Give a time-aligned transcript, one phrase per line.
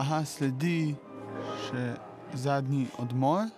[0.00, 0.94] Aha, sledi
[1.66, 1.82] še
[2.32, 3.50] zadnji odmor.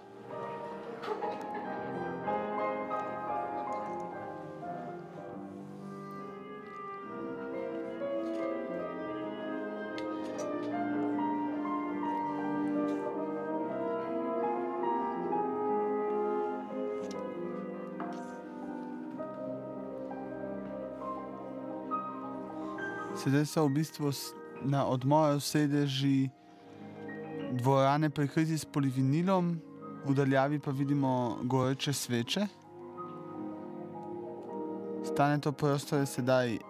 [23.22, 24.10] Sedaj so v bistvu
[24.64, 26.30] na odmoru sedeži
[27.52, 29.60] dvorane prekriti s polivinilom,
[30.06, 32.46] v daljavi pa vidimo goreče sveče.
[35.04, 36.60] Stane to prostor je sedaj uh,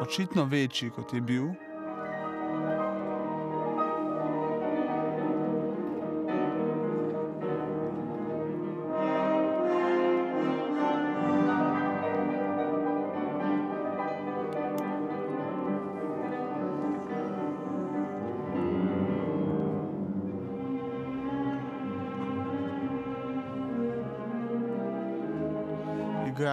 [0.00, 1.48] očitno večji, kot je bil.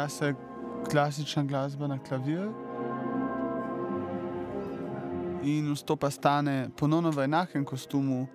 [0.10, 0.34] Igra se
[0.92, 2.50] klasična glasba na klavir.
[5.44, 8.28] In vstopa stane ponovno v enakem kostumu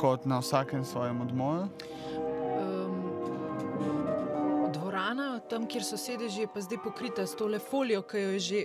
[0.00, 1.68] kot na vsakem svojem odmoru.
[2.60, 3.02] Um,
[4.72, 8.38] dvorana, tam, kjer so sedeži, je pa zdaj pokrita s tole folijo, ki jo je
[8.38, 8.60] že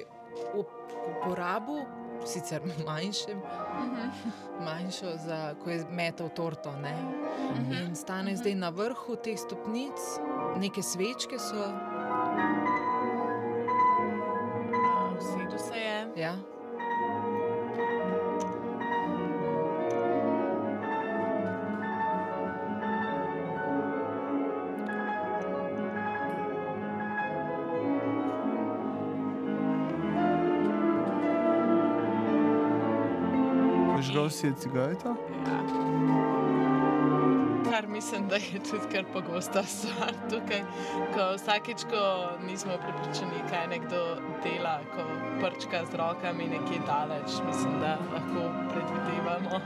[0.60, 1.86] up- uporabil,
[2.26, 3.40] sicer manjšem,
[4.66, 6.76] manjšo, za, ko je metal torto.
[6.84, 6.98] Ne?
[7.80, 10.20] In stane zdaj na vrhu teh stopnic,
[10.60, 11.89] neke svečke so.
[15.20, 16.08] Vsedu se je.
[16.16, 16.36] Ja.
[34.00, 35.12] Prižgal si je cigareto?
[37.80, 40.62] Kar mislim, da je tudi kar pogosta stvar tukaj.
[41.14, 45.02] Ko vsakeč, ko nismo prepričani, kaj nekdo dela, ko
[45.40, 49.62] prčka z rokami nekje daleč, mislim, da lahko predvidevamo.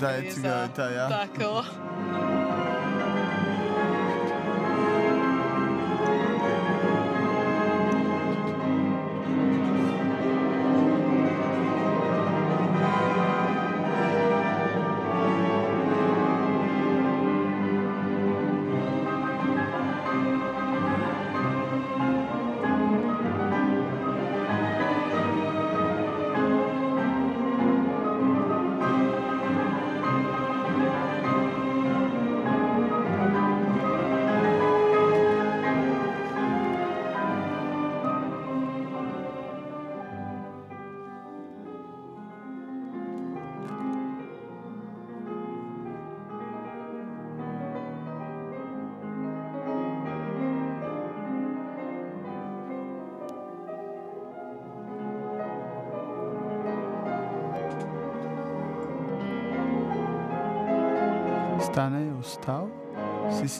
[0.00, 1.08] Da je gre za cigareta, ja.
[1.08, 2.39] Tako.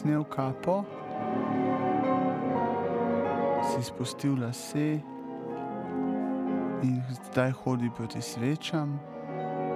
[0.01, 0.83] Snel kapo,
[3.69, 5.01] si spustil lase
[6.83, 8.99] in zdaj hodi proti svečam,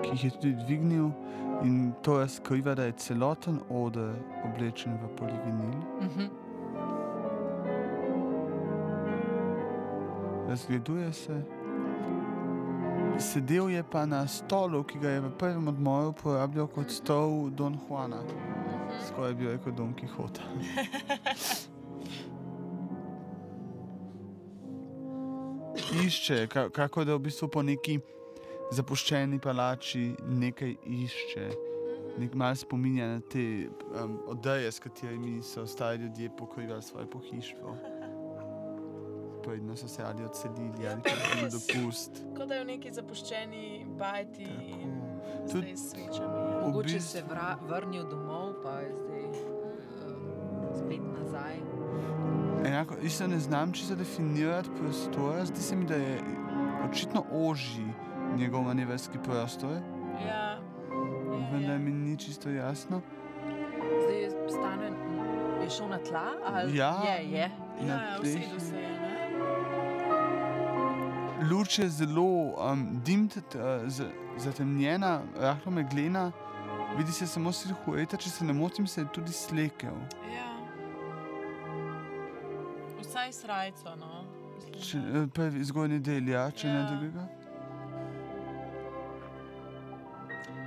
[0.01, 1.11] ki jih je tudi dvignil,
[1.63, 5.79] in to razkriva, da je celoten oder oblečen v polivinil.
[6.01, 6.25] Mhm.
[10.49, 11.41] Razgleduje se.
[13.19, 17.77] Sedel je pa na stolu, ki ga je v prvem odmoru uporabljal kot stol Don
[17.87, 18.17] Juana,
[19.03, 20.41] skoraj bi rekel Don Quixota.
[26.05, 27.99] Išče, ka- kako da v bistvu po neki
[28.71, 31.49] zapuščeni palači nekaj išče.
[32.17, 37.75] Nek mal spominja na te um, odeje, s katerimi so stari ljudje pokrivali svoje pohištvo.
[39.43, 42.23] Predno so se ali odselili ali pa šli dopust.
[42.37, 45.04] Kot da je v neki zapuščeni bajti Tako.
[45.51, 46.33] Tudi- s svečami.
[46.61, 49.33] Mogoče bistvu- se vra, vrnil domov, pa je zdaj um,
[50.75, 51.55] spet nazaj.
[52.65, 56.19] Enako, isto ne znam čisto definirati prostora, zdi se mi, da je
[56.85, 57.93] očitno ožji
[58.35, 59.71] njegov manevrski prostor,
[60.27, 60.57] Ja,
[61.51, 63.01] vendar ja, mi ni čisto jasno.
[64.01, 64.91] Zdaj je stane,
[65.63, 66.25] je šel na tla.
[66.45, 66.77] Ali?
[66.77, 66.93] Ja.
[67.07, 67.37] Je, je.
[67.39, 67.51] ja,
[67.87, 68.35] na ja, tleh.
[68.35, 68.94] vsedu se je.
[71.45, 71.49] Ne?
[71.49, 72.23] Luč je zelo
[72.55, 73.43] um, dimt, uh,
[73.87, 76.31] z- zatemnjena, rahlo meglena,
[76.97, 79.95] vidi se samo silhueta, če se ne motim, se je tudi slekel.
[80.27, 80.49] Ja.
[82.99, 84.23] Vsaj srajco, no.
[84.75, 86.85] Če, eh, prvi zgornji del, ja, če ne Ja.
[86.85, 87.27] drugega.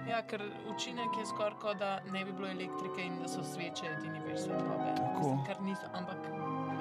[0.09, 3.87] Ja, ker učinek je skoraj kot da ne bi bilo elektrike in da so sveče
[3.89, 4.95] edini vir svetlobe.
[4.97, 5.21] Tako.
[5.21, 6.17] Mislim, Kar niso, ampak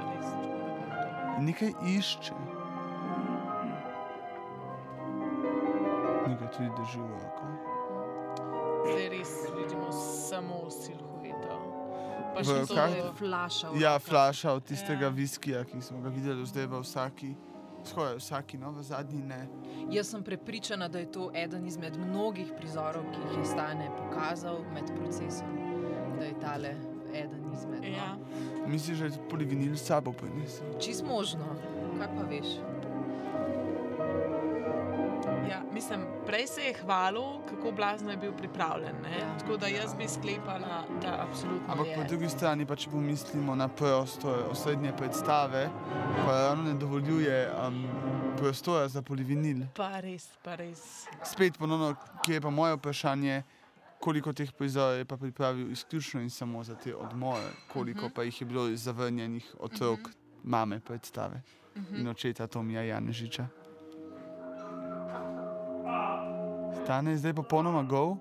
[0.08, 0.30] res
[1.40, 2.34] Nekaj išče.
[6.48, 7.46] Nekaj tudi drži v roko.
[8.36, 8.92] to.
[8.92, 11.56] Zdaj res vidimo samo silhueto.
[12.34, 13.68] Pa V še to, je flaša.
[13.76, 15.10] Ja, flaša od tistega Ja.
[15.10, 17.36] viskija, ki smo ga videli zdaj v vsaki.
[17.84, 19.48] Skoraj vsaki, no, v zadnji ne.
[19.90, 24.64] Jaz sem prepričana, da je to eden izmed mnogih prizorov, ki jih je Stane pokazal
[24.74, 25.48] med procesom.
[26.20, 26.76] Da je tale
[27.14, 27.82] eden izmed.
[27.82, 27.88] No.
[27.88, 28.18] Ja.
[28.68, 30.68] Misliš, da je tudi polivinil s sabo prinesel?
[30.80, 31.44] Čist možno,
[31.98, 32.60] kaj pa veš.
[35.50, 38.96] Ja, mislim, prej se je hvalil, kako blazno je bil pripravljen.
[39.04, 39.20] ne.
[39.20, 39.38] Ja.
[39.40, 41.96] Tako da jaz bi sklepala, da absolutno Ampak je.
[41.96, 45.70] po drugi strani, pa če pomislimo na prostor osrednje predstave,
[46.26, 47.86] pa ravno ne dovoljuje um,
[48.38, 49.66] prostora za polivinil.
[49.76, 51.06] Pa res, pa res.
[51.24, 51.96] Spet ponovno,
[52.26, 53.44] ki je pa moje vprašanje,
[54.00, 58.12] koliko teh prizorov je pa pripravil izključno in samo za te odmore, koliko uh Mhm.
[58.12, 58.16] -huh.
[58.16, 60.14] pa jih je bilo zavrnjenih otrok, uh -huh.
[60.44, 61.42] mame predstave
[61.76, 62.00] uh -huh.
[62.00, 63.48] in očeta Tomija Janežiča.
[66.88, 68.14] Stane je zdaj popolnoma gol.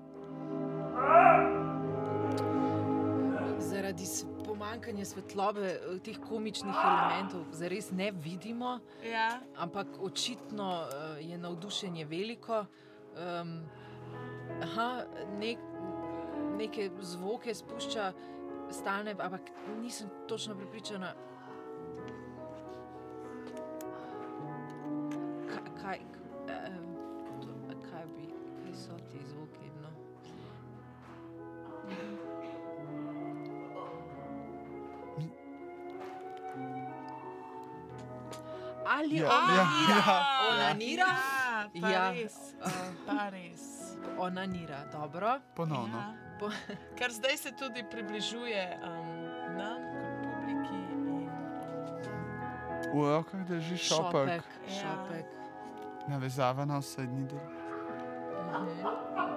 [3.59, 4.03] Zaradi
[4.45, 9.39] pomanjkanja svetlobe, eh, teh komičnih elementov, zares ne vidimo, Ja.
[9.55, 12.65] ampak očitno eh, je navdušenje veliko.
[13.15, 13.63] Um,
[14.61, 15.03] aha,
[15.39, 15.57] nek,
[16.57, 18.11] neke zvoke spušča,
[18.69, 19.41] stane, ampak
[19.81, 21.13] nisem točno prepričana.
[25.47, 26.16] Kaj, kaj,
[39.07, 39.55] Ali Ja, onanira?
[39.89, 40.51] ja, ja.
[40.51, 41.05] Onanira?
[41.73, 42.11] Ja, pa Ja.
[42.11, 42.35] res.
[42.57, 42.71] Uh,
[43.07, 43.63] Pa res.
[44.17, 45.39] onanira, dobro.
[45.53, 45.97] Ponovno.
[45.97, 46.13] Ja.
[46.39, 46.51] Po-
[46.97, 48.89] Ker zdaj se tudi približuje um,
[49.55, 50.75] nam, kot publiki.
[50.91, 51.29] In, um,
[52.93, 54.43] V rokah drži šopek, Šopek.
[54.65, 54.73] Ja.
[54.75, 55.25] šopek.
[56.07, 57.39] navezava na osrednji del.
[58.49, 59.36] Mhm.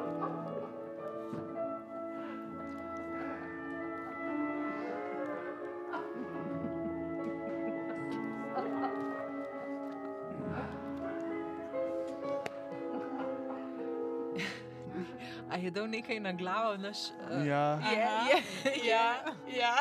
[15.51, 16.99] A je dal nekaj na glavo, naš?
[17.27, 18.27] Uh, Ja, Je, Aha.
[18.27, 18.39] je,
[18.87, 19.15] ja,
[19.61, 19.77] ja.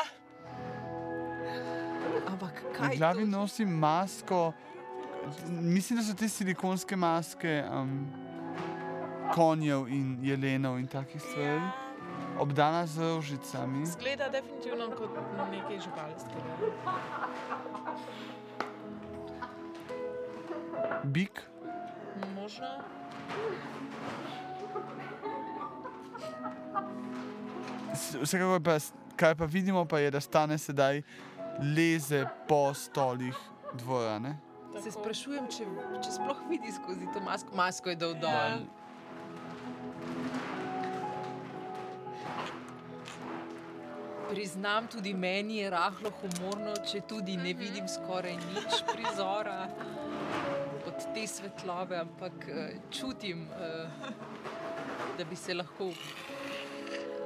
[2.26, 3.26] Ampak na kaj glavi to?
[3.28, 4.52] nosi masko.
[5.46, 8.08] Mislim, da so te silikonske maske um,
[9.30, 11.72] konjev in jelenov in takih stvari, ja.
[12.38, 13.86] obdana z rožicami.
[13.86, 15.10] Zgleda definitivno kot
[15.50, 16.52] nekaj živalskega.
[21.04, 21.42] Bik,
[22.34, 22.66] Možno.
[28.22, 28.78] Vsekakor pa,
[29.16, 31.02] kar pa vidimo, pa je, da stane sedaj
[31.76, 33.36] leze po stolih
[33.72, 34.36] dvorane.
[34.70, 34.90] Se Tako.
[35.00, 35.64] sprašujem, če,
[36.04, 37.56] če sploh vidi skozi to masko.
[37.56, 38.30] Masko je dal dol.
[38.30, 38.58] Ja.
[44.30, 49.64] Priznam, tudi meni je rahlo humorno, če tudi ne vidim skoraj nič prizora
[50.86, 53.88] od te svetlobe, ampak eh, čutim, eh,
[55.18, 55.90] da bi se lahko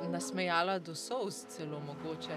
[0.09, 2.37] nasmejala do solz, celo mogoče.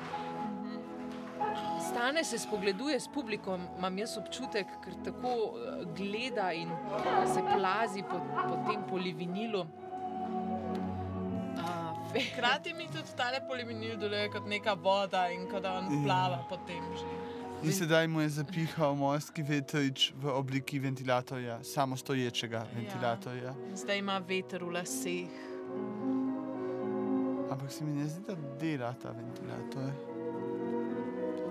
[1.90, 6.70] Stane se spogleduje s publikom, imam jaz občutek, ker tako eh, gleda in
[7.34, 8.20] se plazi po,
[8.50, 9.66] po tem polivinilu.
[12.34, 16.04] Hkrati mi tudi tale polivinil deluje kot neka voda in kot da on Ja.
[16.06, 17.06] plava po tem že.
[17.64, 23.54] In sedaj mu je zapihal morski vetrič v obliki ventilatorja, samostoječega ventilatorja.
[23.74, 25.30] Zdaj ima veter v laseh.
[27.58, 29.90] Ampak se mi ne zdi, da dela ta ventilator.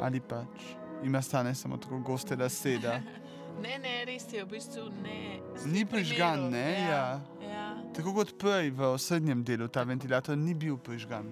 [0.01, 0.63] Ali pač
[1.03, 2.47] ima stane samo tako goste da
[3.63, 5.41] Ne, ne, res je, v bistvu ne.
[5.65, 7.21] Ni prižgan, ne, Ja.
[7.43, 7.75] ja.
[7.97, 11.27] tako kot prej v osrednjem delu ta ventilator ni bil prižgan.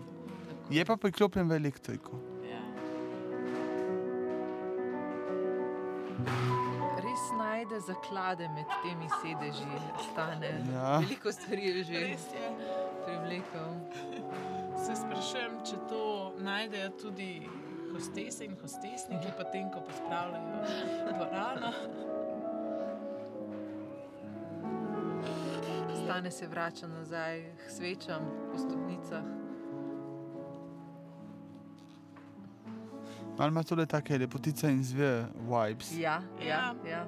[0.71, 2.19] Je pa priklopljen v elektriko.
[2.43, 2.63] ja.
[6.99, 9.71] Res najde zaklade med temi sedeži,
[10.11, 10.51] stane.
[10.73, 10.99] Ja.
[10.99, 12.17] Veliko stvari je že
[13.05, 13.71] privlekel.
[14.85, 16.01] Se sprašujem, če to
[16.45, 17.29] najdejo tudi
[17.95, 20.59] hostese in hostesniki, potem ko pospravljajo
[21.09, 21.71] dvorano.
[26.05, 29.25] Stane se vrača nazaj k svečam po stopnicah.
[33.39, 35.97] Ali ima tole take lepotice in zver vibes.
[35.99, 36.91] Ja, ja, Ja.
[36.91, 37.07] ja.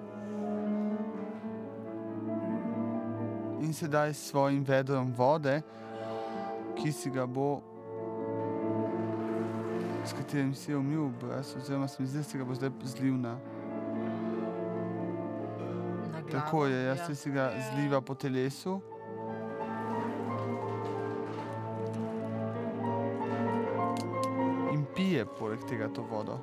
[3.60, 5.62] In sedaj s svojim vedrom vode
[6.86, 7.62] ki si ga bo,
[10.04, 12.70] s katerim si je umil obraz, oziroma se mi zdi, da si ga bo zdaj
[12.84, 13.32] zlil na.
[16.12, 17.14] Na glavo, Tako je, jaz ja.
[17.14, 18.80] si ga zliva po telesu.
[24.72, 26.38] In pije poleg tega to vodo.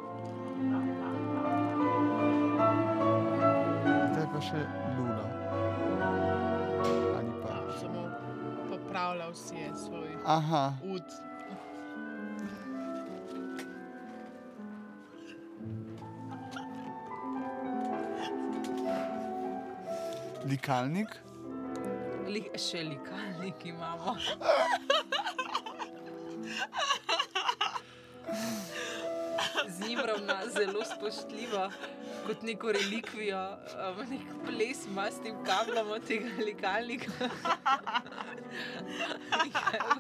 [4.12, 5.13] Zdaj pa še luna.
[10.26, 11.04] Aha, ud.
[20.54, 21.18] likalnik.
[22.30, 24.16] Li, še likalnik imamo.
[29.74, 31.64] Z njim ravna zelo spoštljivo,
[32.28, 33.42] kot neko relikvijo,
[33.88, 37.32] um, nek ples ima s tem kablom od tega likalnika.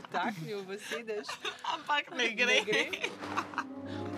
[0.04, 1.28] Vtaknil v sedež.
[1.74, 2.46] Ampak ne gre.
[2.46, 2.84] Ne gre.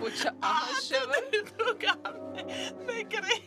[0.00, 1.44] Poča, aha, še vrh.
[1.56, 2.02] Drugam
[2.34, 2.42] ne,
[2.84, 3.38] ne gre.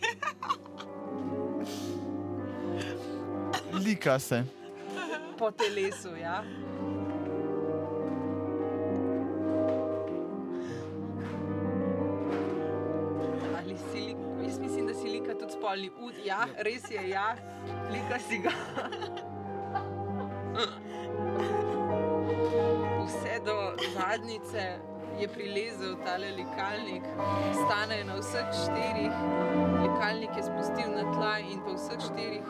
[3.79, 4.43] Lika se.
[5.39, 6.15] po telesu.
[6.19, 6.43] Ja.
[13.57, 16.13] Ali si lik, jaz mislim, da si lika tudi spolni ud.
[16.25, 17.35] Ja, res je, ja,
[17.91, 18.51] lika si ga.
[24.09, 24.79] Zadnjice
[25.19, 27.03] je prilezel tale likalnik,
[27.55, 29.13] stane na vseh štirih,
[29.81, 32.45] likalnik je spustil na tla in po vseh štirih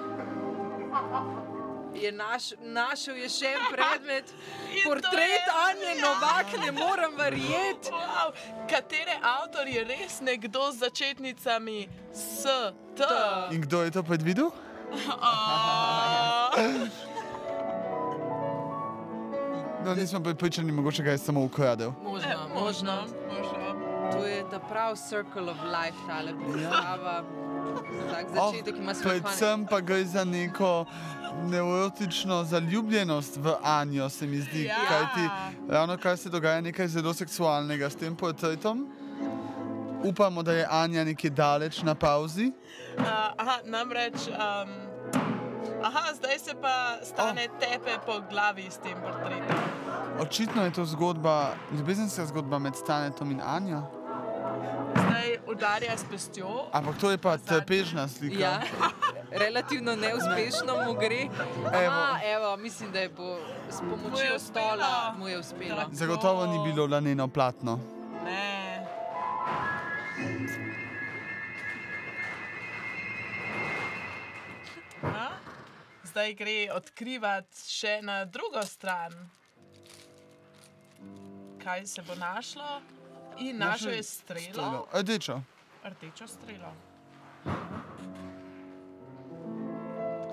[1.95, 4.29] je naš, našel je še en predmet,
[4.85, 7.91] portret je- Anje Novak, ne morem verjeti.
[7.91, 8.31] Wow,
[8.69, 11.79] katere avtor je res nekdo z začetnicami
[12.13, 12.45] S,
[12.95, 13.03] T?
[13.51, 14.51] In kdo je to predvidel?
[15.11, 15.33] A,
[19.85, 21.91] No, nismo pripričani, mogoče ga je samo ukradel.
[22.03, 22.93] Možno, Eh, možno.
[23.29, 23.59] možno.
[24.11, 27.23] To je ta prav circle of life, tale predstava.
[28.11, 29.23] Tak Oh, začetek ima svoj konec.
[29.23, 30.85] predvsem pa gre za neko
[31.43, 34.63] neurotično zaljubljenost v Anjo, se mi zdi.
[34.63, 34.75] Ja.
[34.79, 35.29] Kajti
[35.69, 38.87] ravno kar se dogaja, nekaj zelo seksualnega s tem portretom.
[40.03, 42.51] Upamo, da je Anja nekje daleč na pauzi.
[42.97, 43.03] Uh,
[43.37, 44.15] aha, namreč.
[44.27, 44.88] Um,
[45.83, 47.59] aha, zdaj se pa stane oh.
[47.59, 49.57] tepe po glavi s tem portretom.
[50.19, 53.81] Očitno je to zgodba, ljubezenska zgodba med Stanetom in Anjo.
[54.95, 56.65] Zdaj udarja s pestjo.
[56.71, 58.39] Ampak to je pa trpežna slika.
[58.39, 58.61] Ja,
[59.43, 61.21] relativno neuspešno mu gre.
[61.73, 61.93] Evo.
[61.93, 63.37] Aha, evo, mislim, da je po,
[63.69, 65.81] s pomočjo stola mu je uspelo.
[65.91, 67.79] Zagotovo ni bilo laneno platno.
[68.25, 68.59] Ne.
[76.19, 79.13] Zdaj gre odkrivati še na drugo stran.
[81.63, 82.81] Kaj se bo našlo?
[83.39, 85.37] In našel je strelo, Rdečo.
[85.79, 86.73] rdečo strelo.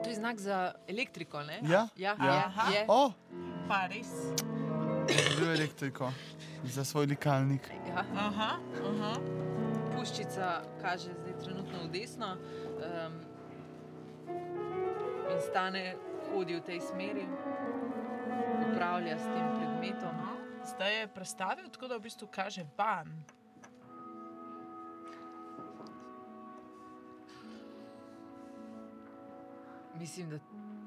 [0.03, 1.61] To je znak za elektriko, ne?
[1.63, 2.35] Ja, ja, ja.
[2.35, 2.67] ja.
[2.75, 2.85] je.
[2.89, 3.13] O,
[3.69, 4.11] Pa res.
[5.39, 6.11] bil elektriko
[6.65, 7.71] za svoj likalnik.
[7.87, 8.03] Ja.
[8.17, 9.15] Aha, aha.
[9.95, 10.51] Puščica
[10.83, 13.26] kaže zdaj trenutno v desno um,
[15.37, 15.97] in stane
[16.33, 17.27] hodi v tej smeri,
[18.65, 20.17] upravlja s tem predmetom.
[20.65, 23.13] Zdaj je prestavil tako, da v bistvu kaže van.
[29.97, 30.39] Mislim, da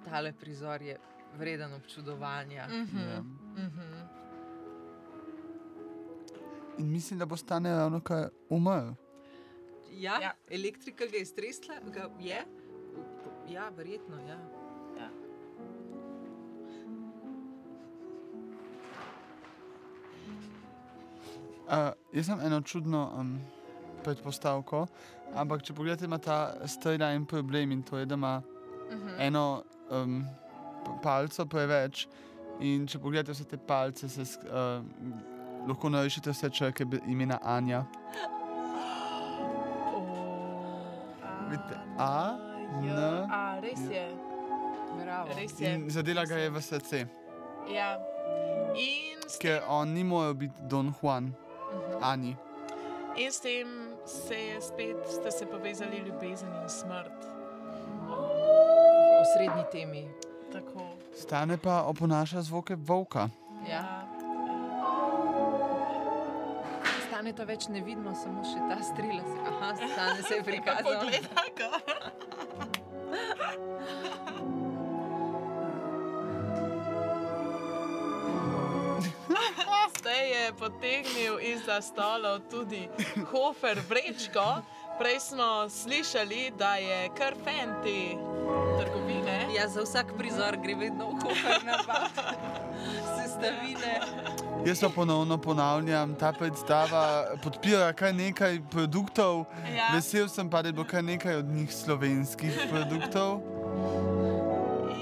[0.06, 0.98] tale prizor je
[1.38, 2.68] vreden občudovanja.
[2.68, 2.98] Mhm.
[2.98, 3.22] Ja.
[3.58, 3.86] Mhm.
[6.77, 8.94] In mislim, da bo stane ravno kar umrl.
[9.91, 10.22] Ja, ja.
[10.22, 10.34] Ja.
[10.50, 12.59] elektrika ga je stresla, ga je.
[13.50, 14.15] Ja, verjetno.
[14.27, 14.38] Ja.
[14.98, 15.10] Ja.
[21.68, 21.74] Uh,
[22.13, 23.39] jaz sem eno čudno um,
[24.03, 24.88] predpostavko,
[25.38, 26.38] ampak če pogledate, ima ta
[26.68, 28.41] strela en problem in to je, da ima
[28.89, 29.10] Mhm.
[29.20, 30.25] eno um,
[31.03, 32.08] palco preveč.
[32.60, 34.84] In če pogledate vse te palce, se uh,
[35.70, 37.84] lahko narišete vse črke imena Anja.
[41.50, 42.49] Vidite, A, J,
[42.81, 44.05] N, A, res je.
[44.95, 45.29] Bravo.
[45.33, 45.67] Res je.
[45.69, 47.07] In zadela ga je v srce,
[47.67, 47.98] Ja.
[48.71, 51.33] In s, ker on ni moral biti Don Juan,
[51.69, 52.03] Mhm.
[52.03, 52.36] Ani.
[53.15, 53.67] in s tem
[54.05, 57.19] se je spet ste se povezali ljubezen in smrt.
[58.07, 60.03] V srednji temi.
[60.50, 60.81] Tako.
[61.13, 63.29] Stane pa oponaša zvoke volka.
[63.67, 64.07] Ja.
[67.03, 69.21] Stane to več ne vidimo, samo še ta strela.
[69.21, 71.05] Se, aha, stane se je prikazal.
[80.00, 82.89] Zdaj je potegnil izza stolov tudi
[83.32, 84.62] hofer vrečko.
[85.00, 88.16] Prej smo slišali, da je kar fan te
[88.80, 89.48] trgovine.
[89.56, 92.12] Ja, za vsak prizor gre vedno v kuhar napad.
[93.18, 94.01] Sestavine.
[94.66, 99.46] Jaz pa ponovno ponavljam, ta predstava podpira kar nekaj produktov.
[99.75, 99.89] Ja.
[99.96, 103.42] Vesel sem pa, da bilo kar nekaj od njih slovenskih produktov.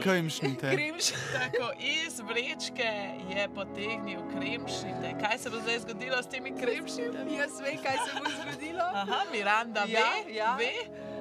[0.03, 0.75] Kremšnite.
[0.75, 1.05] Kremš.
[1.33, 2.91] Tako iz vrečke
[3.29, 5.15] je potegnil kremšnite.
[5.21, 7.33] Kaj se bo zdaj zgodilo s temi kremšnitami?
[7.33, 8.83] Jaz vem, kaj se bo zgodilo.
[8.93, 10.55] Aha, Miranda Ja, ve, ja.
[10.55, 10.71] ve.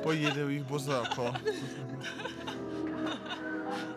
[0.04, 1.32] Pojedel jih bo z roko.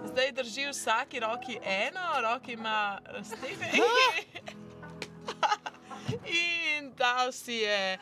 [0.09, 3.71] Zdaj drži v vsaki roki eno, roki ima stene.
[6.25, 8.01] In dal si je uh,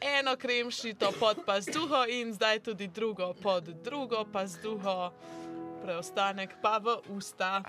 [0.00, 5.12] eno kremšnito pod pazduho, in zdaj tudi drugo pod drugo pazduho,
[5.82, 7.62] preostanek pa v usta.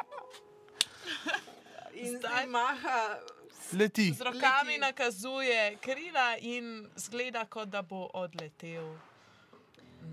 [1.94, 3.20] In zdaj maha.
[3.74, 4.12] Leti.
[4.13, 4.82] Z rokami Leti.
[4.82, 9.11] nakazuje krila in zgleda, kot da bo odletel.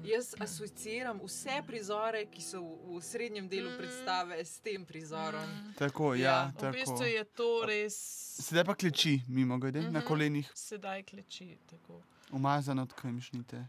[0.04, 5.48] Jaz asociiram vse prizore, ki so v, v srednjem delu predstave, s tem prizorom.
[5.76, 6.72] Tako, ja, Ja, V tako.
[6.72, 7.96] bistvu je to res.
[8.40, 11.58] Sedaj pa kleči, mimo grede, na kolenih, Sedaj kleči.
[11.66, 12.00] Tako.
[12.30, 13.64] umazan od kremšnite.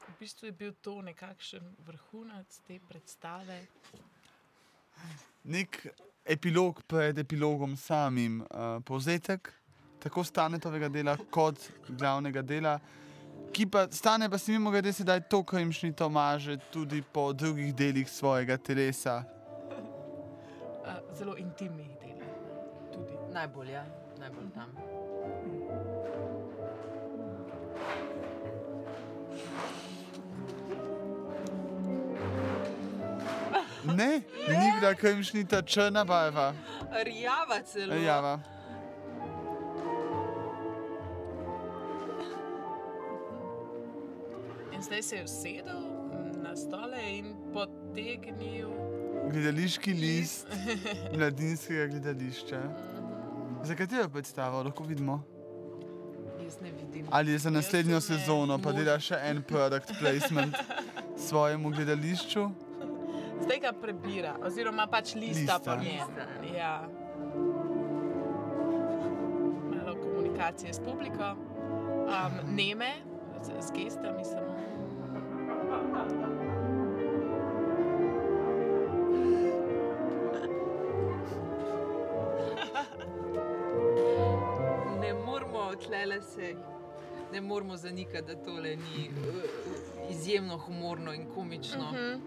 [0.00, 3.62] V bistvu je bil to nekakšen vrhunec te predstave.
[5.44, 5.86] Nek
[6.24, 8.48] epilog pred epilogom samim, uh,
[8.82, 9.52] povzetek
[9.98, 11.56] tako stanetovega dela kot
[11.88, 12.78] glavnega dela.
[13.54, 18.10] Ki pa stane, pa si mimo grede sedaj to kremšnito maže tudi po drugih delih
[18.10, 19.22] svojega telesa.
[20.84, 22.28] Uh, zelo intimnih delih.
[22.92, 23.14] Tudi.
[23.32, 23.84] Najbolj, ja,
[24.18, 24.70] najbolj tam.
[33.84, 36.54] Ne, ni bila kremšnita črna barva.
[37.04, 37.94] Rjava celo.
[37.94, 38.53] Java.
[44.94, 45.80] Zdaj se je usedel
[46.42, 48.68] na stole in potegnil.
[49.32, 50.46] Gledališki list
[51.16, 52.60] mladinskega gledališča.
[53.62, 55.22] Za katero predstavo lahko vidimo?
[56.44, 57.06] Jaz ne vidim.
[57.10, 58.00] Ali je za naslednjo ne.
[58.00, 60.54] sezono, pa dela še en product placement
[61.28, 62.44] svojemu gledališču?
[63.42, 65.58] Zdaj ga prebira, oziroma pač lista, Lista.
[65.64, 66.54] po njem.
[66.54, 66.88] Ja.
[69.74, 72.94] Malo komunikacije s publiko, um, neme,
[73.42, 74.83] z, z gestami samo.
[85.94, 86.54] Tlele se.
[87.32, 91.90] Ne moramo zanikati, da tole ni uh, izjemno humorno in komično.
[91.92, 92.18] Mm -hmm.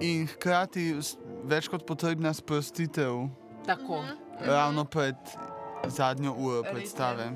[0.00, 3.12] In hkrati s- več kot potrebna sprostitev,
[3.66, 4.04] Tako.
[4.40, 5.14] ravno pred
[5.86, 6.74] zadnjo uro Res je.
[6.74, 7.30] predstave.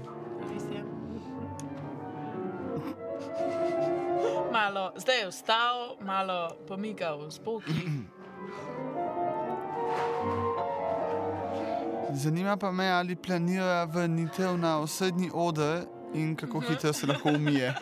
[0.44, 0.84] Res je.
[4.52, 7.72] Malo, zdaj je vstal, malo pomigal z boki.
[12.18, 17.74] Zanima pa me, ali planira vrnitev na osrednji oder in kako hitro se lahko umije.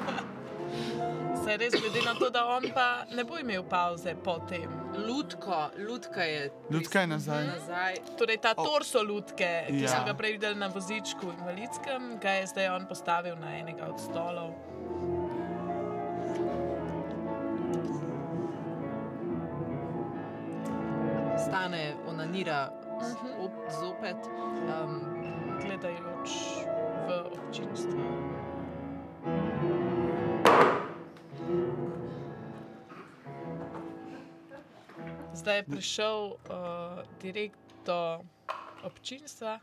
[1.45, 4.71] Se res glede na to, da on pa ne bo imel pauze potem.
[5.09, 6.51] Lutko, lutka je.
[6.71, 7.47] Lutka je nazaj.
[7.47, 7.95] nazaj.
[8.19, 9.89] Torej, ta torso lutke, ki Ja.
[9.89, 14.01] smo ga prej videli na vozičku invalidskem, ga je zdaj on postavil na enega od
[14.01, 14.51] stolov.
[21.39, 22.71] Stane, onanira
[23.39, 24.31] op, zopet.
[24.67, 25.01] Um,
[25.61, 26.31] gledajoč
[27.07, 28.01] v občinstvo.
[35.35, 36.19] Zdaj je prišel
[36.51, 38.25] uh, direkt do
[38.83, 39.61] občinstva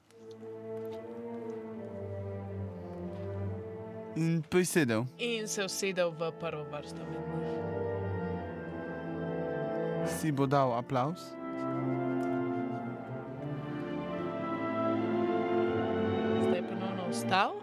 [4.16, 5.06] In prisedel.
[5.18, 7.02] in se usedel v prvo vrsto.
[10.06, 11.34] Si bo dal aplaus.
[17.24, 17.54] Vstal.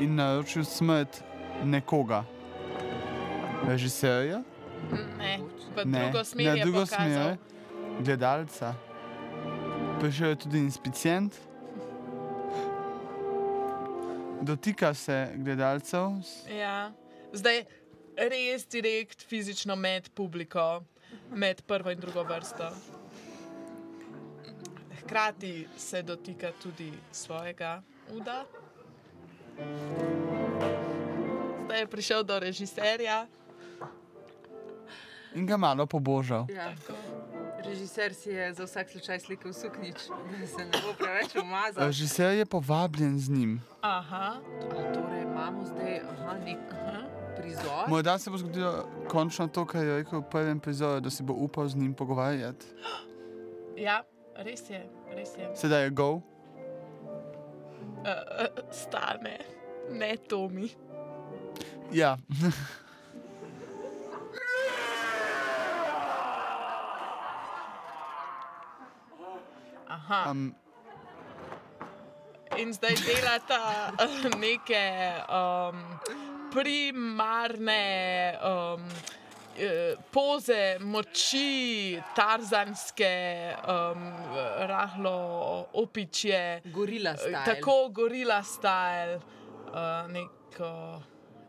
[0.00, 1.22] in naročil smrt
[1.64, 2.24] nekoga.
[3.66, 4.42] Režiserja,
[5.18, 5.38] Ne,
[5.74, 7.36] v drugo smer na drugo smer,
[8.00, 8.74] gledalca.
[9.98, 11.34] Prišel je tudi inspicient,
[14.42, 16.92] dotika se gledalcev, Ja.
[17.32, 17.64] Zdaj
[18.16, 20.82] res direkt fizično med publiko,
[21.30, 22.70] med prvo in drugo vrsto.
[25.00, 28.44] Hkrati se dotika tudi svojega uda.
[31.64, 33.26] Zdaj je prišel do režiserja.
[35.34, 36.46] in ga malo pobožal.
[36.50, 36.74] Ja.
[37.64, 40.08] Režiser si je za vsak slučaj slikal suknič,
[40.40, 41.86] da se ne bo preveč umazal.
[41.86, 43.60] Režiser je povabljen z njim.
[43.80, 44.40] Aha,
[44.94, 47.07] torej imamo zdaj aha, nek aha.
[47.40, 47.88] Prizor.
[47.88, 51.32] Morda se bo zgodilo končno to, kar je rekel v prvem prizoru, da si bo
[51.32, 52.66] upal z njim pogovarjati.
[53.78, 54.02] Ja,
[54.36, 54.80] res je,
[55.14, 55.50] res je.
[55.54, 56.10] Sedaj je go.
[56.10, 56.22] Uh,
[58.02, 59.38] uh, stane,
[59.90, 60.66] ne Tomi.
[61.92, 62.16] Ja,
[69.88, 70.30] Aha.
[70.30, 70.54] um,
[72.56, 75.76] In zdaj delata eh, neke um,
[76.52, 78.84] primarne um,
[79.58, 84.08] eh, poze moči, tarzanske, um,
[84.68, 87.44] rahlo opičje, Gorila eh, style.
[87.44, 91.02] tako gorila style, uh, neko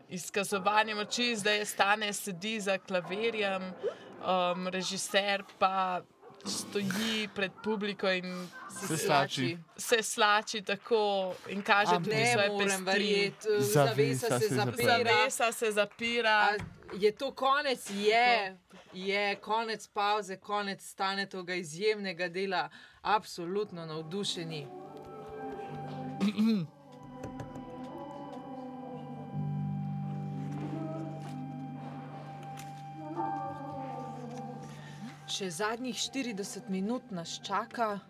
[0.08, 6.00] izkazovanje moči, zdaj je stane sedi za klavirjem, um, režiser pa
[6.44, 8.48] stoji pred publiko in
[8.80, 9.58] Se slači.
[9.76, 11.00] se slači tako
[11.48, 12.84] in kaže Ampak- tudi Ne svoje morem pesti.
[12.84, 14.98] verjeti, Zavesa zavesa se se zapira.
[14.98, 16.30] Zavesa se zapira.
[16.30, 16.56] A
[16.94, 17.90] je to konec?
[17.90, 18.56] Je,
[18.92, 22.68] je konec pauze, konec stane tega izjemnega dela,
[23.02, 24.66] absolutno navdušeni.
[35.30, 38.00] Še zadnjih 40 minut nas čaka,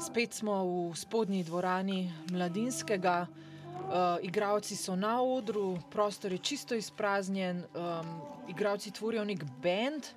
[0.00, 3.26] spet smo v spodnji dvorani mladinskega.
[3.28, 8.08] Uh, igravci so na odru, prostor je čisto izpraznjen, um,
[8.48, 10.08] igravci tvorijo nek bend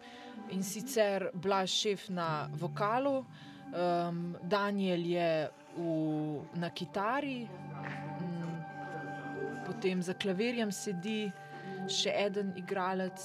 [0.56, 3.26] in sicer Blaž šef na vokalu,
[3.76, 5.30] um, Daniel je
[5.76, 5.84] v,
[6.56, 8.56] na kitari, um,
[9.68, 11.26] potem za klavirjem sedi
[11.92, 13.20] še en igralec,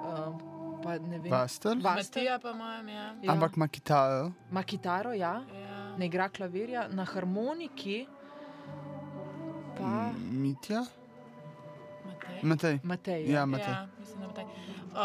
[0.00, 0.55] um,
[0.86, 2.22] pa ne vem, Vastel, Vastel?
[2.22, 3.06] Matija pa mojem, ja.
[3.22, 3.32] Ja.
[3.32, 4.30] ampak ima kitaro.
[4.50, 5.96] ima kitaro, ja, ja.
[5.98, 8.06] ne igra klavirja, na harmoniki
[9.78, 10.84] pa Mitja,
[12.06, 12.40] Matej.
[12.42, 12.78] Matej.
[12.82, 13.20] Matej.
[13.26, 13.68] Ja, Matej.
[13.68, 14.44] Ja, mislim, da Matej.
[14.96, 15.02] Uh,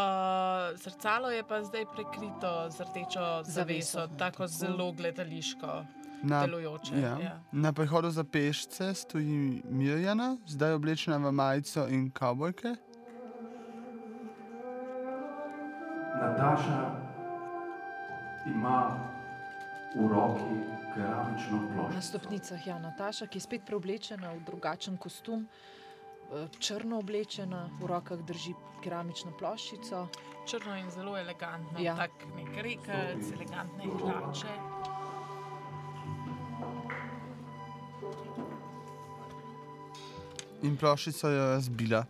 [0.78, 4.16] zrcalo je pa zdaj prekrito z rdečo zaveso, Zaveso.
[4.18, 5.84] tako zelo gledališko
[6.22, 6.94] Na, delujoče.
[6.94, 7.18] ja.
[7.20, 7.40] Ja.
[7.52, 12.74] na prehodu za pešce stoji Mirjana, zdaj oblečena v majico in kavbojke.
[16.22, 16.80] Nataša
[18.46, 18.78] ima
[19.94, 20.54] v roki
[20.94, 22.00] keramično Na ploščo.
[22.00, 25.48] stopnicah je ja, Nataša, ki je spet preoblečena v drugačen kostum,
[26.30, 30.06] eh, črno oblečena, v rokah drži keramično ploščico.
[30.46, 31.84] Črno in zelo elegantno, Ja.
[31.84, 31.96] ja.
[31.96, 34.54] tak nek rekelc, elegantne hlače.
[40.62, 42.04] In ploščico je razbila.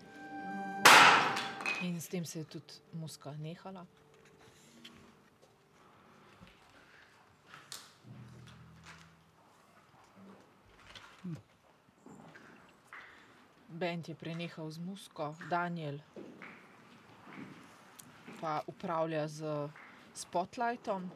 [1.82, 3.86] In s tem se je tudi muska nehala.
[13.72, 15.98] Bend je prenehal z musko, Daniel
[18.42, 19.68] pa upravlja z
[20.14, 21.10] spotlightom,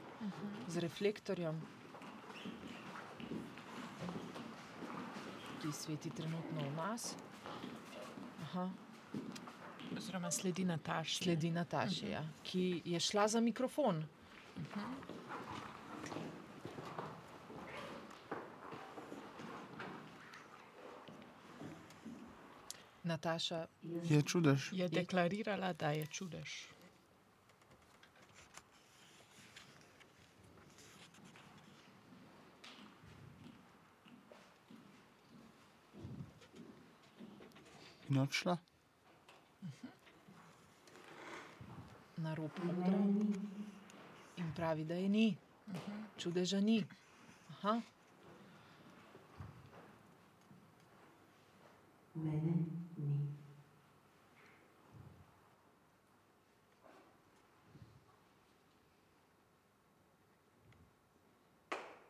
[0.68, 1.60] z reflektorjem.
[5.62, 7.16] Ti sveti trenutno v nas.
[8.42, 8.70] Aha.
[9.96, 11.18] Oziroma sledi Nataš.
[11.18, 14.04] Sledi Nataši, ja, ki je šla za mikrofon.
[23.06, 23.66] Nataša,
[24.10, 24.72] Je čudež.
[24.72, 26.66] Je deklarirala, da je čudež.
[38.10, 38.58] In odšla.
[42.16, 42.98] na rob odra
[44.36, 45.36] in pravi, da je ni,
[46.18, 46.84] čudeža ni.
[47.50, 47.80] Aha.
[52.14, 52.75] Mene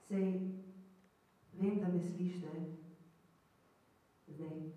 [0.09, 0.33] Sej,
[1.53, 2.49] vem, da me slišite.
[4.27, 4.73] Zdaj.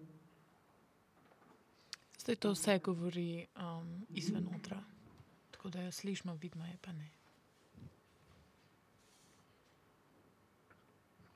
[2.20, 4.84] Zdaj to vse govori um, izven odra.
[5.52, 7.10] Tako da jo slišimo, vidimo je pa ne.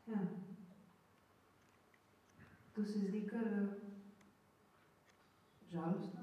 [0.07, 0.19] Ja.
[2.75, 3.67] To se zdi kar eh,
[5.71, 6.19] žalostno.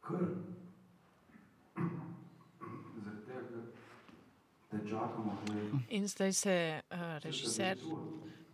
[0.00, 0.20] Kar.
[2.94, 3.62] Zaradi tega, ker
[4.70, 4.81] te čakamo že.
[5.88, 7.78] In zdaj se uh, režiser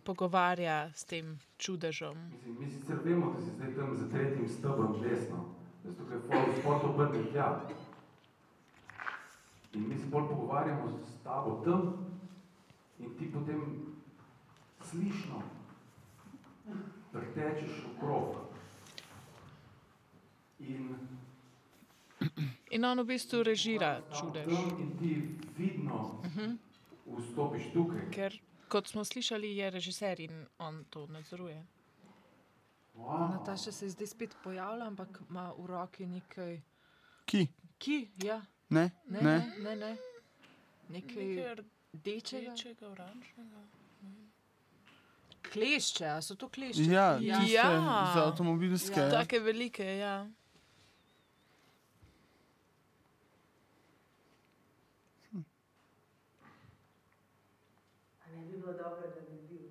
[0.03, 2.17] pogovarja s tem čudežom.
[2.31, 5.45] Mislim, mi sicer vemo, da si zdaj tam za tretjim stebrom desno,
[5.83, 6.17] da si tukaj
[6.59, 7.67] spot obrnil tja.
[9.73, 11.81] In mi se bolj pogovarjamo s tabo tam
[12.99, 13.61] in ti potem
[14.81, 15.41] slišno
[17.11, 18.35] pretečeš okrog.
[20.59, 20.95] In
[22.69, 24.45] In on v bistvu režira čudež.
[24.79, 25.11] in ti
[25.57, 26.21] vidno
[27.05, 28.11] vstopiš tukaj.
[28.11, 31.65] Ker, kot smo slišali, je režiser in on to nadzoruje.
[32.95, 33.29] Wow.
[33.31, 36.61] Nataša se zdaj spet pojavlja, ampak ima v roki nekaj.
[37.25, 37.47] Ki?
[37.77, 38.91] Ki, ja, Ne?
[39.09, 39.53] ne, ne?
[39.59, 39.75] ne, ne.
[39.75, 39.97] ne.
[40.89, 41.55] Nekaj
[41.93, 42.51] rdečega.
[42.51, 43.61] rdečega, oranžnega.
[45.53, 46.83] Klešče, a so to klešče?
[46.83, 48.11] Ja, ja.
[48.13, 48.99] za avtomobilske.
[48.99, 49.09] Ja.
[49.09, 50.27] Take velike, ja.
[58.23, 59.67] A ne bi bilo dobro, da bi bil?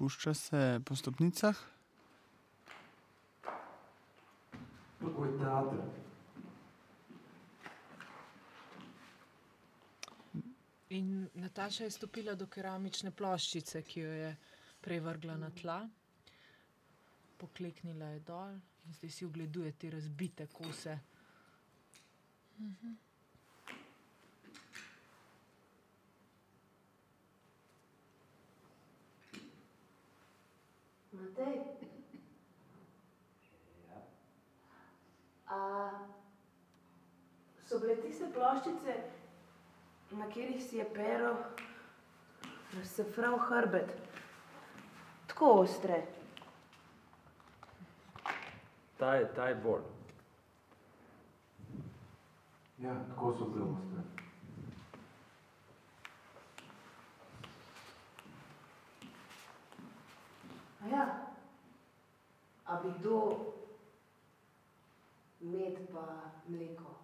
[0.00, 1.56] Spušča se po stopnicah.
[5.00, 5.78] Tako je teater.
[10.88, 14.32] In Nataša je stopila do keramične ploščice, ki jo je
[14.80, 15.82] prej vrgla na tla.
[17.36, 20.96] Pokleknila je dol in zdaj si ogleduje te razbite kose.
[31.20, 31.60] Matej.
[35.46, 35.90] A
[37.66, 38.94] so bile tiste ploščice,
[40.10, 41.34] na katerih si je pero
[42.76, 43.92] razsefral hrbet,
[45.26, 46.00] tako ostre.
[48.98, 49.84] Ta je, ta je bolj.
[52.78, 54.19] Ja, tako so bile ostre.
[60.82, 61.04] A ja,
[62.66, 63.16] a bi kdo
[65.40, 66.04] med pa
[66.48, 66.94] mleko?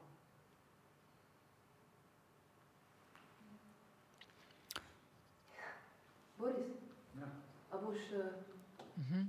[6.39, 6.67] Boris,
[7.21, 7.27] Ja.
[7.73, 9.27] a boš uh,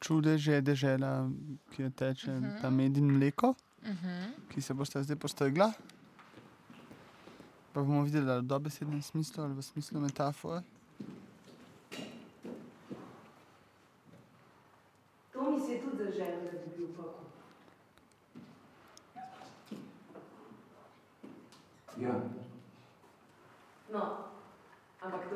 [0.00, 1.30] Čudež je dežela,
[1.72, 2.60] kjer teče uh -huh.
[2.62, 4.30] ta med in mleko, Uh -huh.
[4.48, 5.72] ki se boste zdaj postegla.
[7.72, 10.62] Pa bomo videli, ali v dobesednem smislu ali v smislu metafore.
[15.32, 17.24] To mi se je tudi zaželelo, da bi bil pokoj.
[22.00, 22.20] Ja,
[23.92, 24.16] No,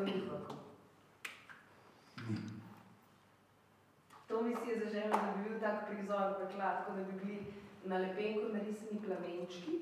[0.00, 0.54] ampak to.
[4.28, 7.38] To mi se je zaželelo, da bi bil tak prizor pekla, tako da bi bili
[7.84, 9.72] na lepenku narisani plamenčki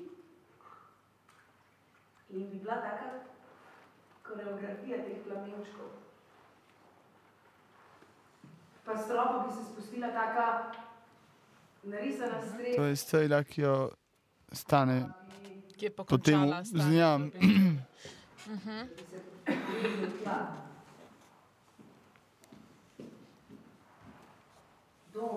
[2.29, 3.09] in bi bila taka
[4.23, 5.89] koreografija teh plamenčkov.
[8.85, 10.71] Pa s stropa bi se spustila taka
[11.83, 12.83] narisana To streha.
[12.83, 13.91] je strela, ki jo
[14.51, 15.03] stane.
[15.69, 17.11] Ki je pa Potem končala v- stanje ja.
[17.11, 17.39] slovenske.
[18.47, 18.87] Mhm.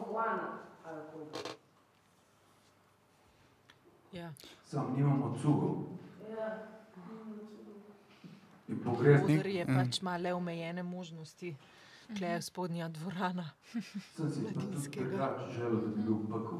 [0.02, 0.12] v
[0.84, 1.54] ali kako.
[4.12, 4.32] Ja.
[4.64, 5.76] sam nimamo cugov.
[6.30, 6.58] Ja.
[8.68, 9.74] In pogrez Oder je Mm.
[9.76, 11.56] pač ima le omejene možnosti.
[12.16, 13.50] Tle je spodnja dvorana.
[14.16, 16.58] sem si pa tudi drugače želel, da bi bil pekel.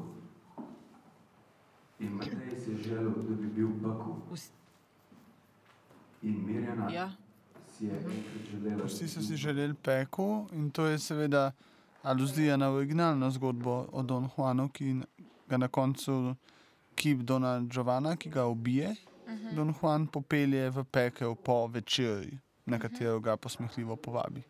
[1.99, 4.60] In Matej si je želel, da bi bil In Mirjana
[6.93, 7.11] Ja.
[7.77, 8.85] si je enkrat želela.
[8.85, 11.51] Vsi so si želeli peko in to je seveda
[12.03, 15.01] aluzija na originalno zgodbo o Don Juanu, ki
[15.49, 16.35] ga na koncu
[16.95, 18.95] kip Dona Giovanna, ki ga ubije.
[19.55, 24.43] Don Juan popelje v pekel po večerji, na katero ga posmehljivo povabi.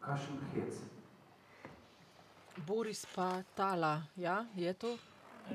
[0.00, 0.85] Kakšen hec.
[2.66, 4.98] Boris pa tala, ja, je to?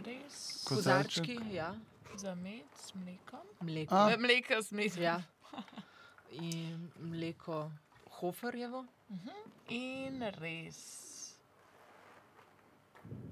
[0.05, 1.25] Res Kozarček.
[1.25, 1.75] Kozarčki, ja,
[2.15, 3.39] za med s mlekom.
[3.61, 3.95] mleko.
[3.95, 4.15] A.
[4.19, 5.03] Mleka s medom.
[5.03, 5.21] Ja.
[6.31, 7.71] In mleko
[8.09, 8.85] Hoferjevo.
[9.67, 10.77] In res,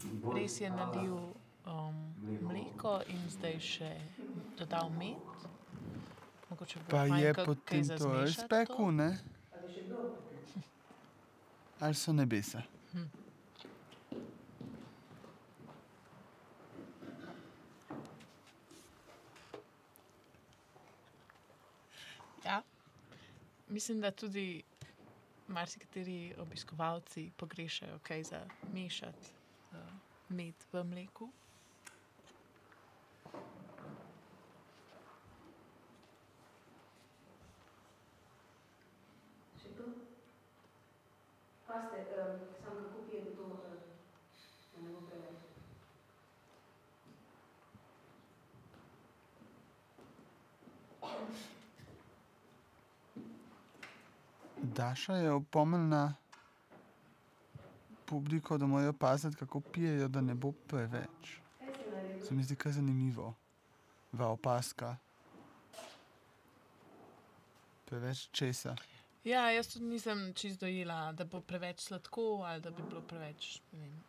[0.03, 1.13] In Boris res je nalil
[1.65, 2.47] um, Mleko.
[2.47, 3.91] mleko in zdaj še
[4.57, 5.15] dodal med.
[6.49, 9.09] Mogoče Pa je potem to res pekel, ne?
[11.79, 12.59] Ali so nebesa?
[12.93, 13.18] Ja.
[23.69, 24.63] Mislim, da tudi
[25.47, 28.39] marsikateri obiskovalci pogrešajo kaj za
[28.73, 29.27] mešati
[29.71, 29.77] uh,
[30.29, 31.29] med v mleku.
[39.55, 39.85] Še to?
[41.67, 43.61] Paste, um, samo kako pijete to, um,
[44.73, 45.45] da ne bo preveč.
[54.89, 56.13] Daša je opomnila
[58.05, 61.37] publiko, da morajo paziti, kako pijejo, da ne bo preveč.
[62.27, 63.33] Se mi zdi kar zanimivo.
[64.11, 64.95] Va opaska.
[67.85, 68.75] Preveč česa.
[69.23, 73.61] Ja, jaz tudi nisem čisto dojela, da bo preveč sladko ali da bi bilo preveč.
[73.71, 74.03] ne Vem.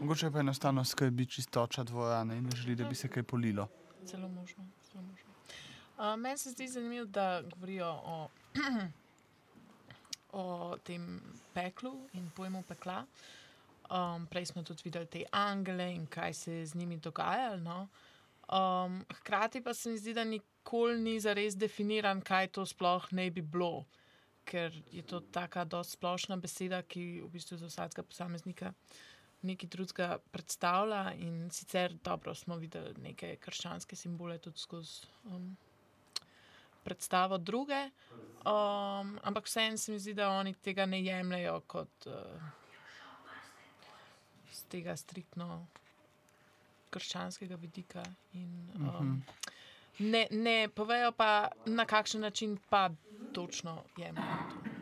[0.00, 3.68] Mogoče pa enostavno skrbi čistoča dvorane in ne želi, da bi se kaj polilo.
[4.04, 4.64] Zelo možno.
[4.92, 5.30] Zelo možno.
[5.98, 8.28] Uh, meni se zdi zanimivo, da govorijo o,
[10.32, 11.20] o tem
[11.54, 13.04] peklu in pojmu pekla.
[13.86, 17.56] Um, prej smo tudi videli te angele in kaj se je z njimi dogajalo.
[17.62, 17.88] No?
[18.46, 23.30] Um, hkrati pa se mi zdi, da nikoli ni zares definiran, kaj to sploh ne
[23.30, 23.84] bi bilo,
[24.44, 28.72] ker je to tako dosti splošna beseda, ki v bistvu za vsakega posameznika
[29.46, 31.12] nekaj drugega predstavlja.
[31.18, 35.56] In sicer dobro smo videli neke krščanske simbole tudi skozi um,
[36.86, 37.80] predstavo druge,
[38.46, 42.46] um, ampak vseeno se mi zdi, da oni tega ne jemljajo kot uh,
[44.52, 45.66] z tega striktno
[46.94, 48.06] krščanskega vidika.
[48.38, 49.16] In, um,
[49.98, 52.88] ne, ne povejo pa, na kakšen način pa
[53.32, 54.76] točno jemljajo to.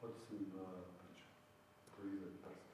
[0.00, 1.22] Hotel sem uh, pač
[1.96, 2.70] polizati prst.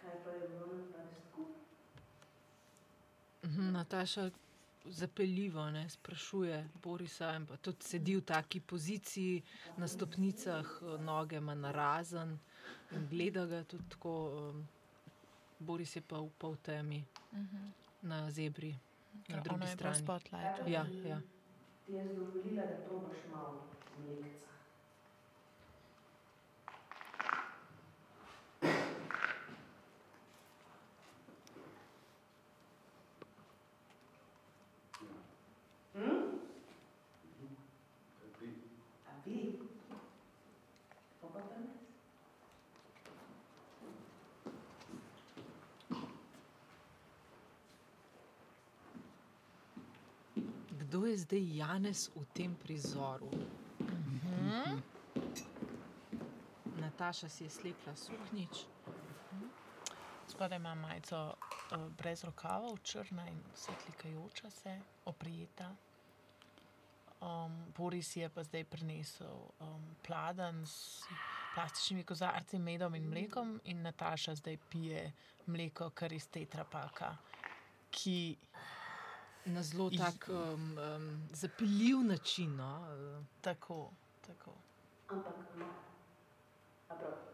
[0.00, 1.46] Kaj pa je bilo na prstku?
[3.44, 4.30] Mhm, Nataša
[4.84, 9.42] zapeljivo ne, sprašuje Borisa in pa tudi sedi v taki poziciji
[9.76, 12.38] na stopnicah, noge ima narazen
[12.92, 14.14] in gleda ga tudi tako.
[14.50, 14.62] Um,
[15.62, 17.04] Boris je pa v pol temi
[18.02, 18.74] na zebri.
[19.28, 19.98] Na drugi je strani.
[20.02, 20.66] spotlight.
[20.66, 21.20] Ja, ja.
[21.86, 23.62] Ti jaz dovolila, da probaš malo
[23.98, 24.51] mlekca.
[51.02, 53.26] Kdo je zdaj Janez v tem prizoru?
[53.82, 54.78] Mhm.
[56.78, 58.70] Nataša si je slekla suhnič.
[60.30, 65.74] Spodaj ima majico uh, brez rokavov, črna in svetlikajoča se, oprijeta.
[67.18, 71.02] Um, Boris je pa zdaj prinesel um, pladen s
[71.54, 75.12] plastičnimi kozarci, medom in mlekom, in Nataša zdaj pije
[75.46, 77.16] mleko, kar iz tetrapaka,
[77.90, 78.36] ki
[79.46, 82.56] Na zelo tak um, um, zapeljiv način.
[82.56, 82.86] No?
[82.86, 83.90] eh, tako,
[84.26, 84.54] tako.
[85.08, 85.66] Ampak, no.
[86.88, 87.32] Prav.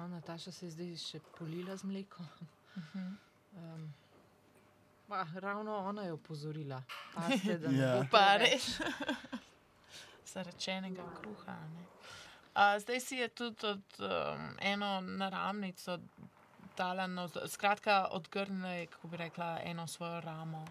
[0.00, 2.28] Aha, Nataša se je zdaj še polila z mlekom.
[3.52, 3.82] Um,
[5.10, 6.82] ba, ravno ona je opozorila,
[7.14, 7.96] Pazite, da ne Ja.
[7.96, 8.78] bo Pa res.
[10.26, 11.52] Zarečenega kruha.
[11.52, 11.84] a Ne?
[12.54, 14.08] A, zdaj si je tudi od, um,
[14.60, 15.98] eno naramnico
[16.76, 20.64] dala, no, skratka, odgrnila je, kako bi rekla, eno svojo ramo,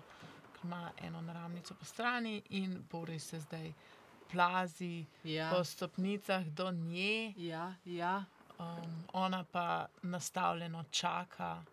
[0.53, 3.73] ki ima eno naramnico po strani in Boris se zdaj
[4.31, 8.23] plazi Ja, po stopnicah do nje, ja, ja.
[8.59, 9.65] um, ona pa
[10.01, 11.63] nastavljeno čaka,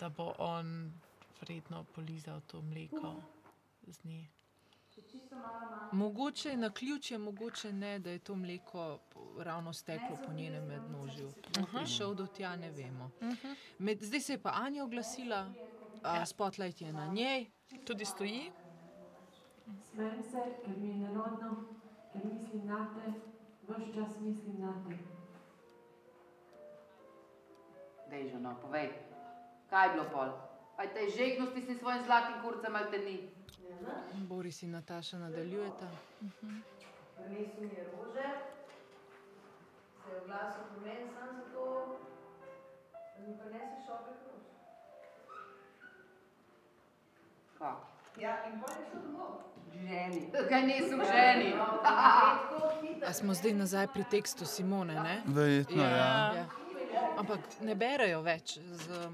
[0.00, 0.92] da bo on
[1.44, 3.22] vredno polizal to mleko
[3.86, 4.28] z nje.
[5.92, 8.98] Mogoče je na ključje, mogoče ne, da je to mleko
[9.38, 11.32] ravno steklo po njenem mednožju.
[11.78, 13.10] Prišel do tja, ne vemo.
[13.78, 15.50] Med, zdaj se je pa Anja oglasila,
[16.02, 17.50] a, spotlight je na njej.
[17.84, 18.52] Tudi stoji.
[19.90, 21.64] Smejem se, ker mi je nerodno,
[22.12, 23.12] ker mislim na te,
[23.62, 24.98] vse čas mislim na te.
[28.10, 28.92] Dej, že no, povej,
[29.70, 30.43] kaj je bilo pol?
[30.76, 33.16] Aj te žegnosti s tem svojim zlatim kurcem ali te ni?
[34.28, 35.88] Boris in Nataša nadaljujeta.
[37.16, 38.28] Prinesel mi je rože,
[40.04, 41.98] se je oglasil pri meni sam zato,
[43.26, 44.44] Mi prineseš šopek rož.
[47.58, 47.86] Kako?
[48.20, 49.38] Ja, in je šel domov.
[49.74, 50.30] Ženi.
[50.48, 51.54] Kaj nisem ženi?
[52.82, 53.08] Hitro.
[53.08, 55.22] A smo zdaj nazaj pri tekstu Simone, ne?
[55.26, 56.32] Verjetno, ja.
[56.34, 56.46] Ja.
[57.18, 59.08] Ampak ne berejo več z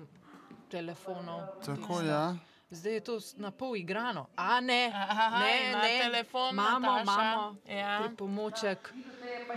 [0.70, 1.40] telefonov.
[1.60, 2.04] Tako, teksta.
[2.06, 2.36] ja.
[2.72, 4.28] Zdaj je to na pol igrano.
[4.36, 5.98] A ne, Aha, ne, ne.
[6.00, 7.96] telefon, imamo, imamo Ja.
[8.00, 8.92] pripomoček.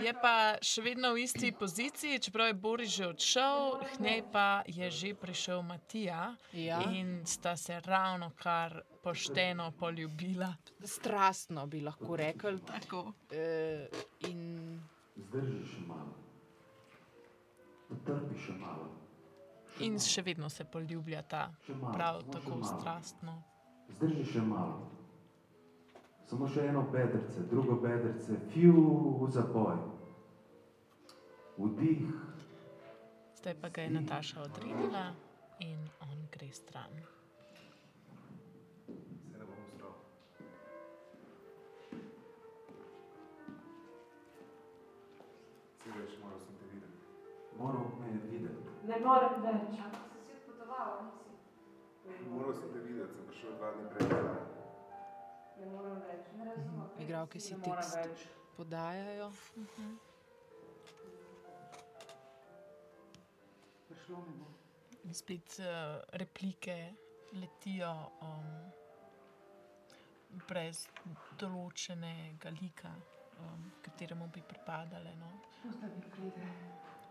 [0.00, 4.46] Je pa še vedno v isti poziciji, čeprav je Boris že odšel, k njej pa
[4.66, 6.82] je že prišel Matija Ja.
[6.90, 10.50] in sta se ravno kar pošteno poljubila.
[10.82, 12.58] Strastno bi lahko rekli.
[12.62, 13.12] Tako.
[13.30, 13.86] E,
[14.22, 14.82] in
[15.16, 16.18] Zdrži še malo.
[17.88, 19.03] Potrpi še malo.
[19.78, 22.64] In še vedno se poljubljata, Še malo, prav tako malo.
[22.70, 23.32] strastno.
[23.90, 24.90] Zdrži še malo.
[26.24, 28.84] Samo še eno bedrce, drugo bedrce, fiu
[29.20, 29.76] v zaboj.
[31.56, 32.06] Vdih,
[33.36, 35.02] Zdaj pa ga je Nataša odrinila
[35.60, 36.94] in on gre stran.
[38.86, 39.92] Se ne bom zdrav.
[45.76, 46.98] Si veš, moral sem te videti.
[47.54, 48.63] moral me je videti.
[48.88, 49.76] Ne morem več.
[50.12, 51.30] Si si odpotoval, nisi?
[52.28, 54.08] Moral sem te videti, sem prišel dva dni prej.
[55.60, 56.28] Ne morem več.
[56.38, 56.90] Ne razumem.
[57.06, 58.26] igralke si Ne morem tekst več.
[58.58, 59.30] podajajo.
[63.88, 64.52] Prišlo mi bo.
[65.04, 66.76] In spet uh, replike
[67.40, 67.90] letijo
[68.24, 68.52] um,
[70.48, 70.86] brez
[71.40, 72.92] določenega lika,
[73.40, 75.12] um, kateremu bi pripadale.
[75.20, 75.32] No.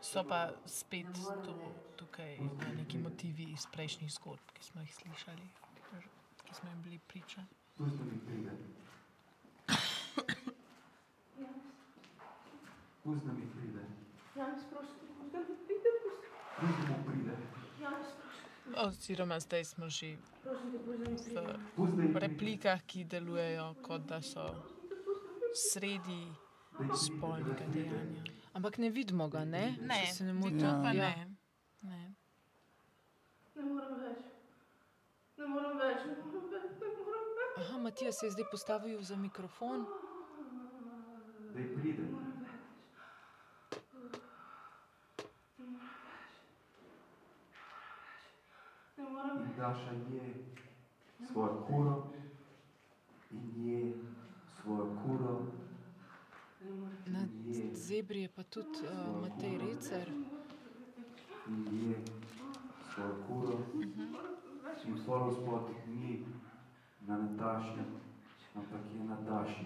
[0.03, 1.05] So pa spet
[1.45, 1.53] to,
[1.95, 5.47] tukaj eh, neki motivi iz prejšnjih zgodb, ki smo jih slišali,
[6.43, 7.45] ki smo jim bili priča.
[7.77, 8.51] Pusti mi pride.
[13.03, 13.85] Pusti mi pride.
[14.35, 14.99] Janis, prosim,
[15.31, 16.27] pusti mi pride, pusti.
[16.59, 17.37] Pusti mu pride.
[17.81, 20.15] Janis, prosim, Oziroma, zdaj smo že
[21.77, 24.51] v replikah, ki delujejo kot da so
[25.53, 26.27] sredi
[26.91, 28.42] spolnega dejanja.
[28.53, 29.77] Ampak ne vidimo ga, ne?
[29.81, 30.59] Ne, Če se ne motim.
[30.59, 31.09] to pa Ja.
[31.09, 31.37] ne.
[31.83, 32.01] ne.
[33.55, 34.19] Ne morem več.
[35.37, 37.57] Ne morem več, ne morem več, ne morem več.
[37.59, 39.85] Aha, Matija se je zdaj postavil za mikrofon.
[41.53, 42.05] Daj pride.
[48.97, 50.33] Ne morem In daša nje
[51.23, 51.95] svojo kuro.
[53.31, 53.93] In nje
[54.53, 55.41] svojo kuro.
[57.05, 60.07] Na In nje, zebri je pa tudi uh, Matej Recer.
[61.47, 61.95] in nje
[62.93, 63.57] svojo kuro.
[64.85, 66.25] In pol spod ni
[67.01, 67.79] na Nataši,
[68.55, 69.65] ampak je na Daši.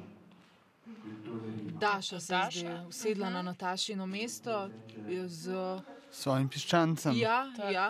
[0.86, 1.72] Je.
[1.80, 2.60] Daša se je Daša?
[2.60, 4.70] zdaj usedla na Natašino mesto
[5.28, 5.52] z.
[6.12, 7.14] Svojim piščancem.
[7.18, 7.90] Ja, Tako, ja.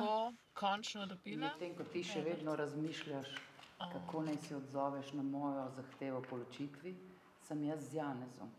[0.53, 1.47] končno dobila.
[1.47, 3.27] Medtem ko ti še vedno razmišljaš,
[3.77, 6.95] kako naj se odzoveš na mojo zahtevo po ločitvi,
[7.47, 8.49] sem jaz z Janezom.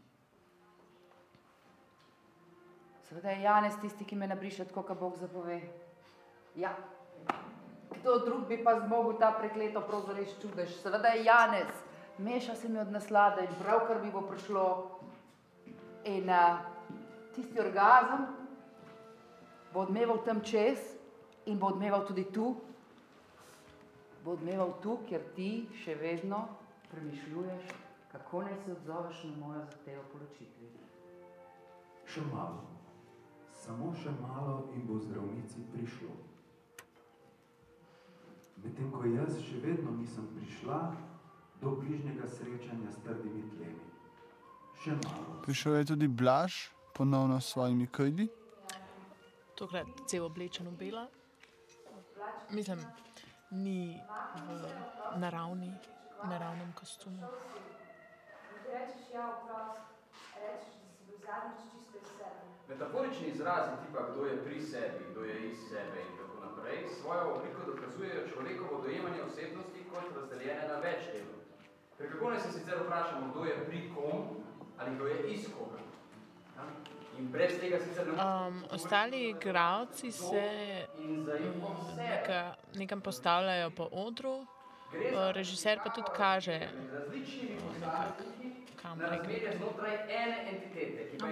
[3.09, 5.61] Seveda je Janez tisti, ki me nabriše tako, kot Bog zapove.
[6.57, 6.75] Ja,
[7.95, 10.75] kdo drug bi pa zmogel ta prekleto prozo res čudež?
[10.83, 11.73] Seveda je Janez,
[12.19, 14.67] meša se mi od naslada in pravkar mi bo prišlo.
[16.05, 16.61] In uh,
[17.35, 18.27] tisti orgazem
[19.73, 20.79] bo odmeval tam čez
[21.47, 22.55] in bo odmeval tudi tu.
[24.25, 26.45] Bo odmeval tu, ker ti še vedno
[26.91, 27.73] premišljuješ,
[28.13, 30.69] kako naj se odzoveš na mojo zahtevo po ločitvi.
[32.09, 32.78] Še malo,
[33.69, 36.15] samo še malo in bo zdravnici prišlo.
[38.65, 40.79] Medtem ko jaz še vedno nisem prišla
[41.61, 43.85] do bližnjega srečanja s trdimi tlemi.
[44.81, 45.37] Še malo.
[45.45, 46.57] Prišel je tudi Blaž,
[46.97, 48.31] ponovno s svojimi krili.
[49.59, 51.05] Tokrat cel oblečen v belo.
[52.57, 52.81] Mislim,
[53.53, 54.01] ni
[54.49, 55.75] v naravni,
[56.25, 57.21] naravnem kostumu.
[58.65, 59.93] Rečeš ja, oprost,
[60.41, 61.78] rečeš, da si bil zadnjič.
[62.69, 67.35] Metaforični izrazi tipa, kdo je pri sebi, kdo je iz sebe in tako naprej, svojo
[67.35, 71.41] obliko dokazujejo človekovo dojemanje osebnosti kot razdeljene na več delov.
[71.97, 74.45] Ker kako naj se sicer vprašamo, kdo je pri kom
[74.79, 75.81] ali kdo je iz koga?
[76.57, 76.69] Ja?
[77.19, 80.47] In brez tega sicer ne Um, ostali igravci se
[82.75, 84.47] nekam postavljajo po odru,
[85.33, 86.59] režiser pa tudi kaže,
[87.81, 89.59] nekako, posamezniki kam na gre.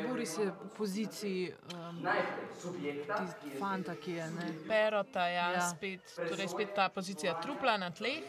[0.08, 4.48] Boris je v poziciji um, najprej subjekta, ki tist je fanta, ki je ne.
[4.68, 5.60] Perota, ja, Ja.
[5.60, 8.22] Spet, torej spet ta pozicija trupla na tleh.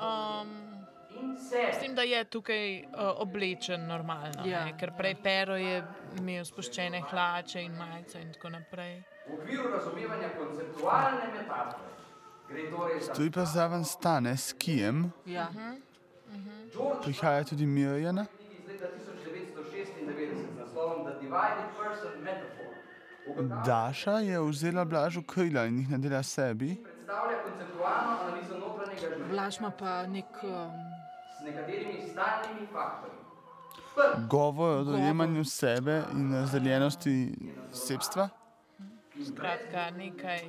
[0.00, 0.78] Um,
[1.20, 4.66] in S tem, da je tukaj uh, oblečen normalno, Ja.
[4.66, 4.76] ja.
[4.76, 5.82] ker prej Pero je
[6.18, 9.02] imel spuščene hlače in majico in tako naprej.
[9.28, 11.97] V okviru razumevanja konceptualne metafore
[13.16, 15.48] Tu pa zraven stane s kijem, Ja.
[16.72, 18.24] George prihaja tudi Mirjana.
[18.26, 19.86] knjigi iz leta 1996
[20.46, 22.66] z naslovom The Divided Person Metaphor.
[23.28, 26.76] Ugotavlja, Daša je vzela Blažu krila in jih nadela sebi.
[26.76, 30.24] predstavlja konceptualno analizo notranjega življenja Blaž ima pa nek.
[30.42, 30.70] Um,
[31.32, 33.14] s nekaterimi stalnimi faktorji.
[34.28, 37.34] Govor o dojemanju sebe in razdeljenosti
[37.72, 38.28] sebstva.
[39.26, 40.40] Skratka, nekaj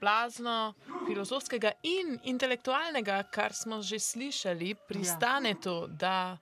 [0.00, 0.74] blazno
[1.06, 6.38] filozofskega in intelektualnega, kar smo že slišali, pristane to, da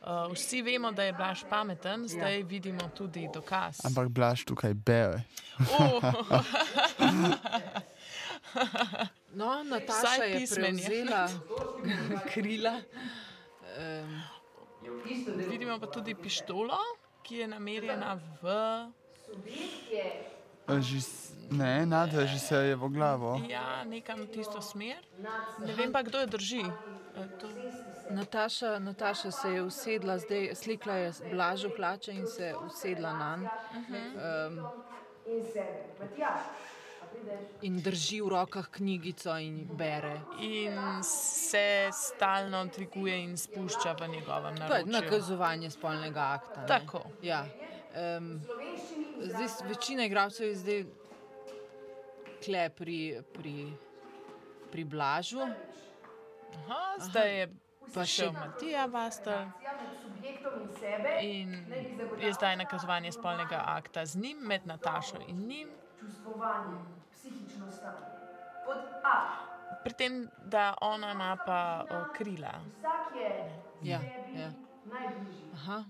[0.00, 3.80] uh, vsi vemo, da je Blaž pameten, zdaj vidimo tudi dokaz.
[3.84, 5.22] Ampak Blaž tukaj bere.
[5.78, 6.02] Oh,
[9.38, 10.84] no, Nataša je pismen je.
[10.86, 11.28] prevzela
[12.32, 12.80] krila.
[13.78, 14.22] Um,
[14.84, 16.78] Je v istem delu vidimo pa tudi pištolo,
[17.22, 18.44] ki je namerjena v.
[20.66, 21.08] Režis,
[21.50, 23.40] ne, nad režiserjevo glavo.
[23.48, 24.96] Ja, nekam v tisto smer.
[25.58, 26.62] Ne vem pa, kdo jo drži.
[26.62, 27.48] E, To,
[28.10, 33.46] Nataša, Nataša se je usedla, zdaj slikla je blažo hlače in se usedla na nj.
[34.46, 34.66] Um,
[37.62, 40.20] in drži v rokah knjigico in bere.
[40.40, 44.92] in se stalno dviguje in spušča v njegovem To je naročju.
[44.92, 46.60] nakazovanje spolnega akta.
[46.60, 46.66] ne.
[46.68, 47.02] Tako.
[47.22, 47.46] Ja.
[48.18, 48.40] Um,
[49.20, 50.84] zdaj, večina igralcev je zdaj
[52.44, 53.72] kle pri, pri,
[54.72, 55.40] pri Blažu.
[56.54, 57.46] Aha, zdaj je
[57.84, 59.50] Pa pa še Matija Vastel
[61.20, 61.52] in
[62.18, 65.68] je zdaj nakazovanje spolnega akta z njim, med Natašo in njim.
[69.84, 72.54] Pri tem, da ona napa o, krila.
[73.82, 74.00] Ja,
[74.32, 74.50] ja.
[75.54, 75.84] Aha.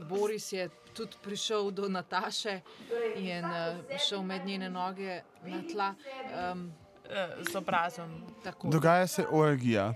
[0.00, 2.60] Boris je tudi prišel do Nataše
[3.16, 3.52] in uh,
[3.98, 5.94] šel med njene noge na tla.
[6.52, 6.72] Um,
[7.42, 8.10] Z obrazom.
[8.42, 8.68] tako.
[8.68, 9.94] Dogaja se orgija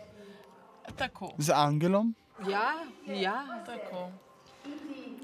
[0.97, 2.75] Tako, z angelom, Ja,
[3.07, 4.11] ja, tako.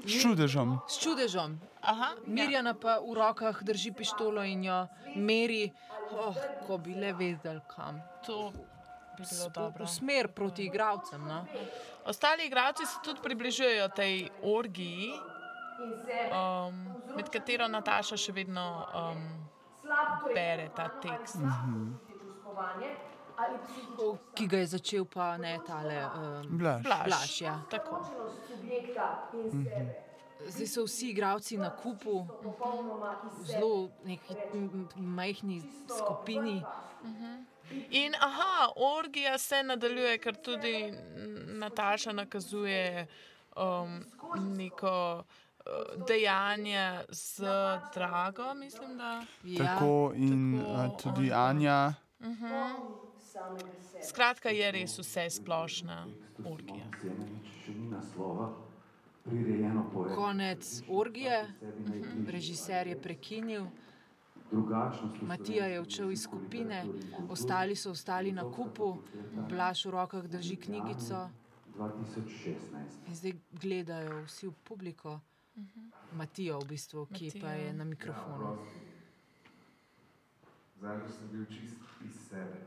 [0.05, 0.79] s čudežem.
[0.87, 1.59] s čudežom.
[1.81, 5.71] Aha, Mirjana pa v rokah drži pištolo in jo meri,
[6.11, 6.35] oh,
[6.67, 8.01] ko bi le vedeli kam.
[8.25, 8.51] to
[9.17, 9.85] bi bilo dobro.
[9.85, 11.23] V smer proti igravcem.
[11.23, 11.45] No?
[12.07, 15.11] Ostali igralci se tudi približujejo tej orgiji,
[16.31, 16.75] um,
[17.15, 18.63] med katero Nataša še vedno
[18.95, 19.25] um,
[20.33, 21.43] bere ta tekst.
[24.33, 25.99] Ki ga je začel pa ne tale.
[26.05, 26.83] Um, Blaž.
[26.83, 27.05] Blaž.
[27.11, 27.59] Blaž, ja.
[27.69, 28.01] Tako.
[30.47, 34.37] Zdaj so vsi igravci na kupu, v zelo neki
[34.95, 35.59] majhni
[35.91, 36.61] skupini.
[37.89, 40.93] In aha, orgija se nadaljuje, ker tudi
[41.47, 43.07] Nataša nakazuje
[43.55, 44.05] um,
[44.57, 47.43] neko uh, dejanje z
[47.93, 49.25] drago, mislim, da.
[49.43, 51.93] Ja, Tako in tako, a, tudi Anja.
[54.03, 56.07] Skratka, je res vse splošna
[56.45, 56.87] orgija.
[57.01, 58.47] Semenič še ni naslova,
[59.25, 60.15] prirejeno poeta.
[60.15, 61.43] konec orgije,
[62.27, 63.67] režiser je prekinil.
[65.21, 66.85] Matija je odšel iz skupine,
[67.29, 68.97] ostali so ostali na kupu,
[69.49, 71.29] Blaž v rokah drži knjigico
[71.77, 73.07] 2016.
[73.07, 75.19] in zdaj gledajo vsi v publiko.
[76.13, 78.57] Matijo, v bistvu, ki pa je na mikrofonu.
[80.79, 82.61] Zadnjič sem bil čist iz sebe.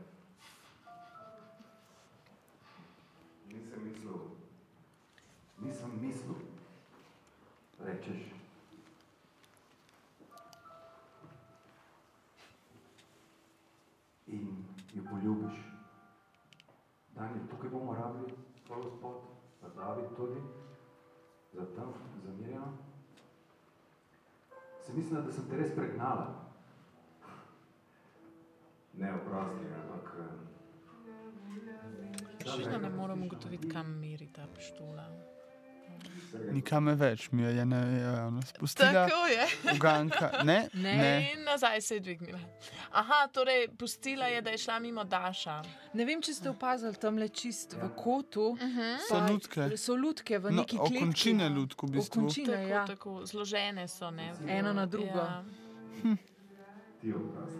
[3.47, 4.19] Nisem mislil,
[5.61, 6.35] Nisem mislil,
[7.79, 8.40] rečeš.
[15.11, 15.57] Poljubiš.
[17.15, 18.33] Daniel, tukaj bomo rabili
[18.67, 19.23] tvoj spot,
[19.61, 20.41] pa David tudi,
[21.53, 21.93] za tam,
[22.23, 22.73] za Mirjano.
[24.85, 26.51] Se mislim, da sem te res pregnala.
[28.93, 30.23] ne oprosti, ampak eh,
[32.45, 35.05] Še vedno ne morem ugotoviti, kam meri ta pištola.
[36.51, 38.91] Nikame več, Mirjana je ravno spustila.
[39.05, 39.45] Tako je.
[39.75, 40.31] Uganka.
[40.43, 40.93] Ne, Ne.
[40.95, 41.31] ne.
[41.31, 42.39] In nazaj se je dvignila.
[42.91, 45.61] Aha, torej pustila je, da je šla mimo Daša.
[45.93, 48.57] Ne vem, če ste opazili tam le čist v kotu.
[49.01, 49.77] So pa lutke.
[49.77, 50.97] So lutke v No, neki kletki.
[50.97, 52.21] okončine lutk v bistvu.
[52.21, 52.85] Okončine, Tako, ja.
[52.87, 54.11] tako, zložene so.
[54.11, 55.19] Ne, Eno na drugo.
[55.19, 55.43] Ja.
[57.05, 57.59] oprosti.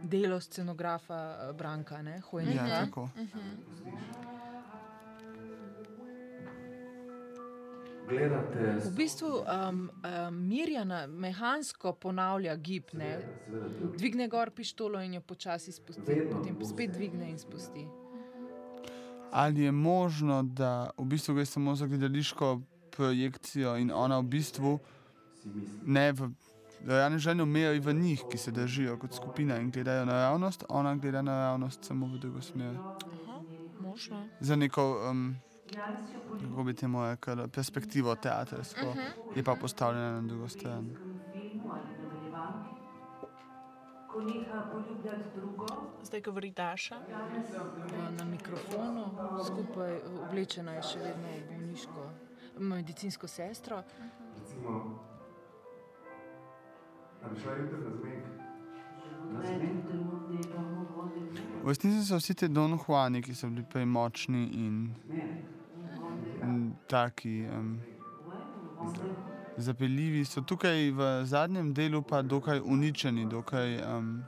[0.00, 2.66] Delo scenografa eh, Branka, ne, Hojnika.
[2.66, 3.08] Ja, tako.
[8.08, 13.18] Gledate, V bistvu um, um, Mirjana mehansko ponavlja gib, ne?
[13.44, 17.86] seveda dvigne gor pištolo in jo počasi spusti, Vedno potem spet dvigne in spusti.
[19.32, 22.60] Ali je možno, da v bistvu gre samo za gledališko
[22.96, 24.78] projekcijo in ona v bistvu
[25.86, 26.30] ne v.
[26.78, 30.64] Dojane žene umejo in v njih, ki se držijo kot skupina in gledajo na javnost,
[30.68, 32.76] ona gleda na javnost samo v drugo smer.
[32.76, 33.40] Aha,
[33.80, 34.28] možno.
[34.40, 35.36] Za neko, um,
[36.76, 38.94] temu rekel, perspektivo teatrsko,
[39.36, 40.90] je pa postavljena na drugo stran.
[44.14, 45.24] ali
[46.02, 46.96] Zdaj govori Daša.
[48.18, 49.04] Na mikrofonu,
[49.46, 52.08] skupaj oblečena je še vedno v bolniško,
[52.58, 53.82] medicinsko sestro.
[54.38, 54.98] Recimo,
[57.22, 58.24] da bi šla jutri na zmenek.
[59.32, 59.82] na zmen,
[61.62, 65.57] V resnici so vsi ti Don Juani, ki so bili prej močni in, in
[66.86, 67.80] taki um,
[69.56, 74.24] zapeljivi, so tukaj v zadnjem delu pa dokaj uničeni, dokaj um,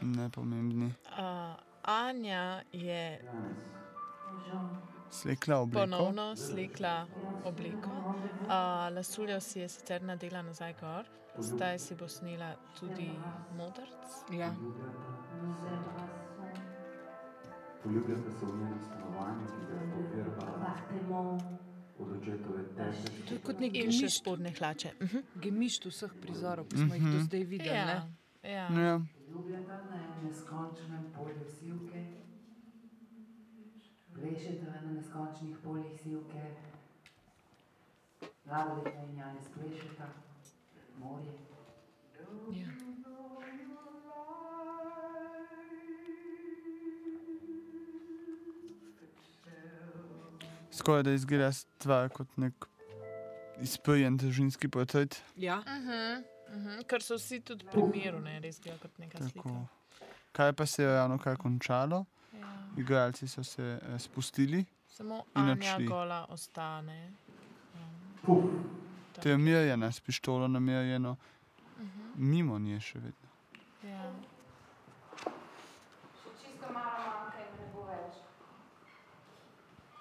[0.00, 0.92] nepomembni.
[1.18, 3.20] Uh, Anja je
[5.10, 5.80] Slekla obleko.
[5.80, 7.06] ponovno slikla
[7.44, 7.90] obliko.
[7.90, 11.04] Uh, Lasuljo si je sicer nadela nazaj gor,
[11.38, 13.10] zdaj si bo snela tudi
[13.56, 14.30] modrc.
[14.32, 14.52] Ja.
[17.88, 21.40] Poljubljate se v njenem stanovanju, ki ga je poverbala
[21.98, 23.12] od očetove tete.
[23.28, 24.90] To je kot nek gemišt, spodne hlače.
[25.00, 25.22] Uh -huh.
[25.42, 27.20] gemišt vseh prizorov, ki smo jih do Mhm.
[27.20, 27.76] zdaj videli.
[27.76, 28.50] Ja, ne?
[28.50, 28.68] ja.
[28.82, 29.00] Ja.
[29.30, 32.04] Ljubljata na enem neskončnem polju sivke,
[34.14, 36.42] plešeta na neskončnih poljih sivke,
[38.46, 40.08] Lavlika in Janes plešeta,
[40.98, 41.32] morje.
[42.52, 42.66] Ja.
[50.78, 52.66] Skoraj da izgleda stvar kot nek
[53.60, 55.22] izpeljen družinski portret.
[55.36, 55.58] Ja.
[55.58, 56.22] Uh -huh.
[56.48, 56.84] Uh -huh.
[56.86, 59.42] Ker so vsi tudi pri miru, ne res gledajo kot neka slika.
[59.42, 59.66] Tako.
[60.32, 62.04] Kaj pa se je ravno kar končalo?
[62.32, 62.46] Ja.
[62.76, 65.86] Igralci so se eh, spustili, Samo odšli.
[65.86, 67.12] gola ostane.
[68.26, 68.76] Um,
[69.22, 71.88] to je mirjena s pištolo namerjeno, uh -huh.
[72.16, 73.28] mimo nje še vedno.
[73.82, 74.12] ja.
[76.22, 78.14] Še čisto malo manjka in ne bo več.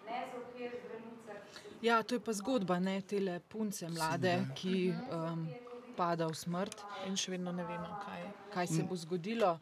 [0.05, 4.33] Ne za okvir zdravnica, ki se ja, to je pa zgodba, ne te punce mlade,
[4.55, 5.47] ki um,
[5.97, 6.83] pada v smrt.
[7.07, 8.27] In še vedno ne vemo, kaj.
[8.53, 9.55] kaj se bo zgodilo.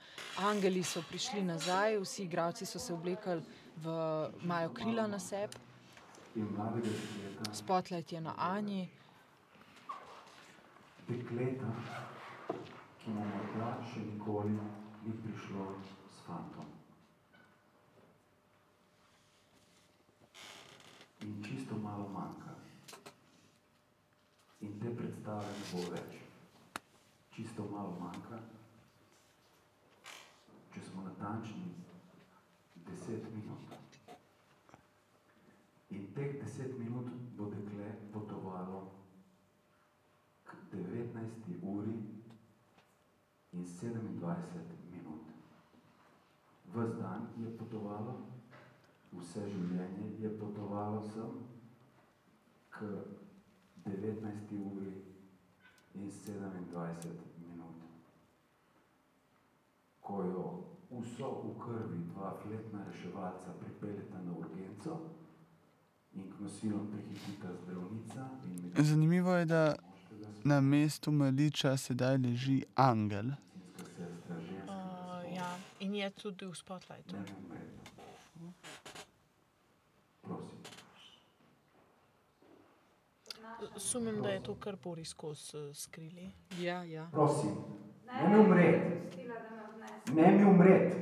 [0.49, 3.39] Angeli so prišli nazaj, vsi igravci so se oblekli
[3.83, 3.95] v
[4.43, 5.55] imajo krila na sebi,
[7.53, 8.89] spotlight je na Anji.
[11.07, 11.69] dekleta,
[12.99, 14.55] ki mu morda še nikoli
[15.05, 16.74] ni prišlo s fantom.
[21.21, 22.55] In čisto malo manjka.
[24.59, 26.17] In te predstave ne bo več.
[27.35, 28.39] Čisto malo manjka.
[30.73, 31.71] Če smo natančni,
[32.89, 33.75] deset minut.
[35.95, 37.07] In teh deset minut
[37.37, 38.83] bo dekle potovalo
[40.43, 41.59] k 19.
[41.63, 41.95] uri
[43.55, 45.23] in 27 minut.
[46.75, 48.34] Ves dan je potovalo,
[49.19, 51.41] vse življenje je potovalo sem
[52.69, 52.89] k
[53.85, 54.53] 19.
[54.75, 54.93] uri
[55.95, 57.09] in 27
[57.39, 57.75] minut.
[60.01, 60.45] Ko jo
[61.01, 64.99] vso v krvi dva fletna reševalca pripeljeta na urgenco
[66.13, 69.75] in k nosilom prihitita zdravnica medicinska Zanimivo je, da
[70.43, 73.25] na mestu maliča sedaj leži angel.
[73.25, 73.35] Uh,
[75.35, 75.57] ja.
[75.79, 77.15] In je tudi v spotlightu.
[77.15, 77.59] ne umre.
[80.21, 80.57] Prosim.
[83.77, 86.31] Sumim, da je to kar Boris Kos uh, skrili.
[86.59, 87.09] Ja, ja.
[87.11, 87.55] Prosim,
[88.05, 89.27] ne mi umreti,
[90.13, 90.97] ne mi umreti.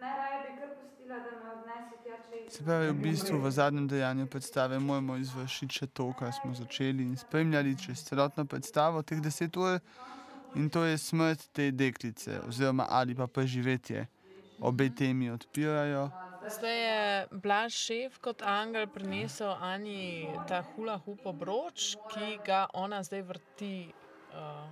[0.00, 2.16] Najraje bi kar pustila, da me odnese tja,
[2.46, 6.54] če Se pravi, v bistvu v zadnjem dejanju predstave moramo izvršiti še to, kar smo
[6.54, 9.78] začeli in spremljali čez celotno predstavo teh deset ur.
[10.54, 14.06] In to je smrt te deklice, oziroma ali pa preživetje.
[14.60, 16.10] Obe temi odpirajo.
[16.48, 23.02] Zdaj je Blaž šef kot angel prinesel Ani ta hula hup obroč, ki ga ona
[23.02, 23.92] zdaj vrti
[24.34, 24.68] uh,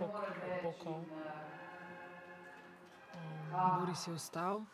[0.00, 1.04] okrog bokov.
[3.52, 4.64] Boris je vstal.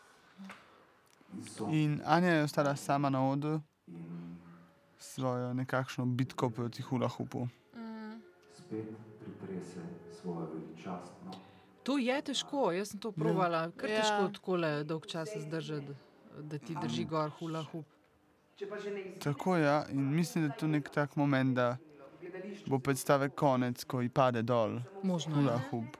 [1.70, 3.60] In Anja je ostala sama na odru
[4.98, 7.48] s svojo nekakšno bitko proti hula hupu.
[7.74, 8.22] Mm.
[8.54, 8.86] spet
[9.20, 9.82] pritrese
[10.20, 11.32] svojo veličastno
[11.82, 14.02] To je težko, jaz sem to provala, kar Ja.
[14.02, 15.94] težko tako dolg čas zdržati,
[16.40, 17.86] da ti drži gor hula hup.
[18.56, 21.16] Če pa že ne izgleda, Tako je, ja, in mislim, da je to nek tak
[21.16, 21.76] moment, da
[22.66, 25.42] bo predstave konec, ko ji pade dol Možno je.
[25.42, 25.96] hula hup.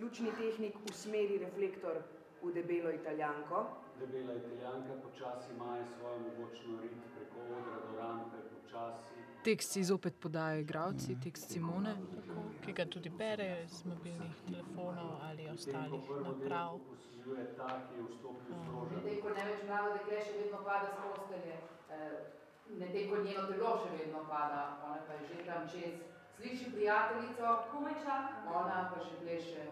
[0.00, 1.96] lučni tehnik usmeri reflektor
[2.42, 3.66] v debelo italijanko.
[3.98, 9.18] Debela italijanka počasi maje svojo mogočno rit preko odra do rampe, počasi.
[9.44, 11.96] Tekst si zopet podajo igravci, tekst Simone.
[12.68, 16.80] ki ga tudi berejo iz mobilnih telefonov ali ostalih naprav.
[18.90, 21.56] Medtem ko največ mlado dekle še vedno pada s postelje,
[21.96, 22.18] eh,
[22.82, 25.96] medtem ko njeno telo še vedno pada, ona pa je že tam čez.
[26.36, 29.64] Sliši prijateljico, komaj čaka, ona pa še pleše.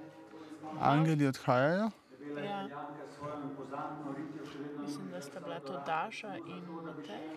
[0.81, 1.91] Angeli odhajajo.
[2.37, 2.65] Ja.
[2.67, 7.29] italijanka s svojo impozantno ritjo še vedno Mislim, da sta bila to Daša in Matej,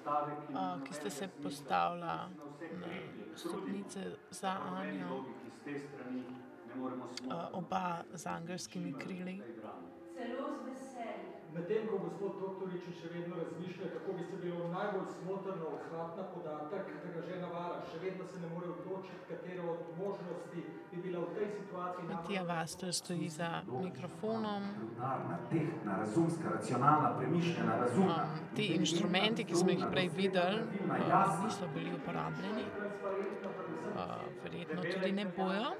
[0.00, 0.38] stavek,
[0.86, 2.28] ki sta se postavila
[2.72, 2.88] na
[3.34, 4.00] stopnice
[4.30, 5.24] za Anjo,
[7.30, 9.42] a, oba z angelskimi krili.
[10.14, 10.87] Celo z veseljem.
[11.54, 16.90] Medtem ko gospod doktorič še vedno razmišlja, kako bi se bilo najbolj smotrno odhvatna podatek,
[17.04, 21.22] da ga žena vara, še vedno se ne more odločiti, katero od možnosti bi bila
[21.24, 24.62] v tej situaciji Matija Vastor stoji za mikrofonom.
[24.76, 28.18] Preudarna, tehtna, razumska, racionalna, premišljena, razumna.
[28.24, 32.64] Um, ti inštrumenti, ki smo jih prej videli, uh, niso bili uporabljeni.
[33.94, 35.72] Uh, verjetno tudi ne bojo,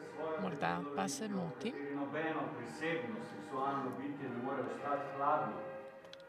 [0.42, 1.74] morda pa se motim.
[1.94, 5.56] Nobeno prisebno seksualno bitje ne more ostati hladno,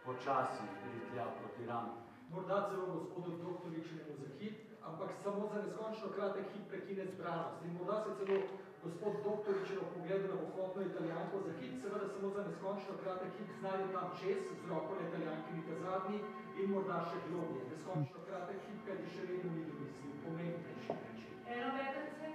[0.05, 1.95] počasi gre tja proti rami.
[2.32, 4.55] Morda celo gospodu doktoričnemu za hip,
[4.89, 7.57] ampak samo za neskončno kratek hip prekine zbranost.
[7.65, 8.38] In morda se celo
[8.84, 13.86] gospod doktoričev pogleda na bohotno italijanko za hip, seveda samo za neskončno kratek hip znajde
[13.93, 16.20] tam čez, z roko na italijankini ta zadnji
[16.59, 17.61] in morda še globje.
[17.72, 21.28] Neskončno kratek hip, kaj še vedno ni domislil, pomembnejši reči.
[21.55, 22.28] Eno vetrce,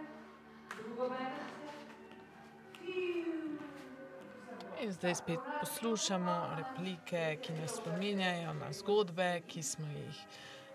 [0.76, 1.68] drugo vetrce.
[2.80, 3.73] Fiu.
[4.82, 10.24] In zdaj spet poslušamo replike, ki nas spominjajo na zgodbe, ki smo jih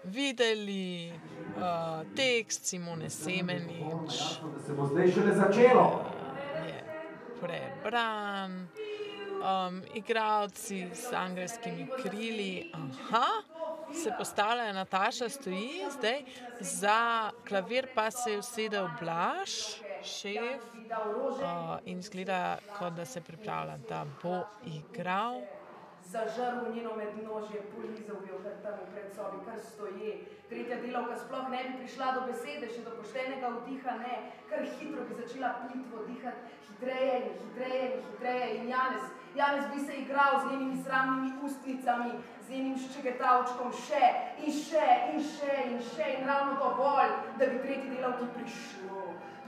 [0.03, 1.11] videli,
[1.57, 4.11] uh, tekst Simone Semenič
[4.65, 6.05] se bo zdaj šele začelo.
[6.67, 6.83] je
[7.41, 8.67] prebran,
[9.41, 12.71] um, igravci z angelskimi krili.
[12.73, 13.27] Aha,
[13.93, 16.23] se postavljajo, Nataša stoji zdaj,
[16.59, 19.51] za klavir pa se je usedel Blaž,
[20.03, 20.63] šef,
[21.41, 25.41] uh, in zgleda, kot da se pripravlja, da bo igral.
[26.09, 30.13] Zažrl njeno mednožje, polizal bi jo kar tam v predsobi, kar stoje.
[30.49, 34.15] Tretja delavka sploh ne bi prišla do besede, še do poštenega vdiha ne,
[34.49, 38.47] kar hitro bi začela plitvo dihati, hitreje in hitreje in hitreje.
[38.57, 44.05] In Janez, Janez bi se igral z njenimi sramnimi ustnicami, z njenim ščegetavčkom še
[44.41, 48.98] in še in še in še in ravno dovolj, da bi tretji delavki prišlo,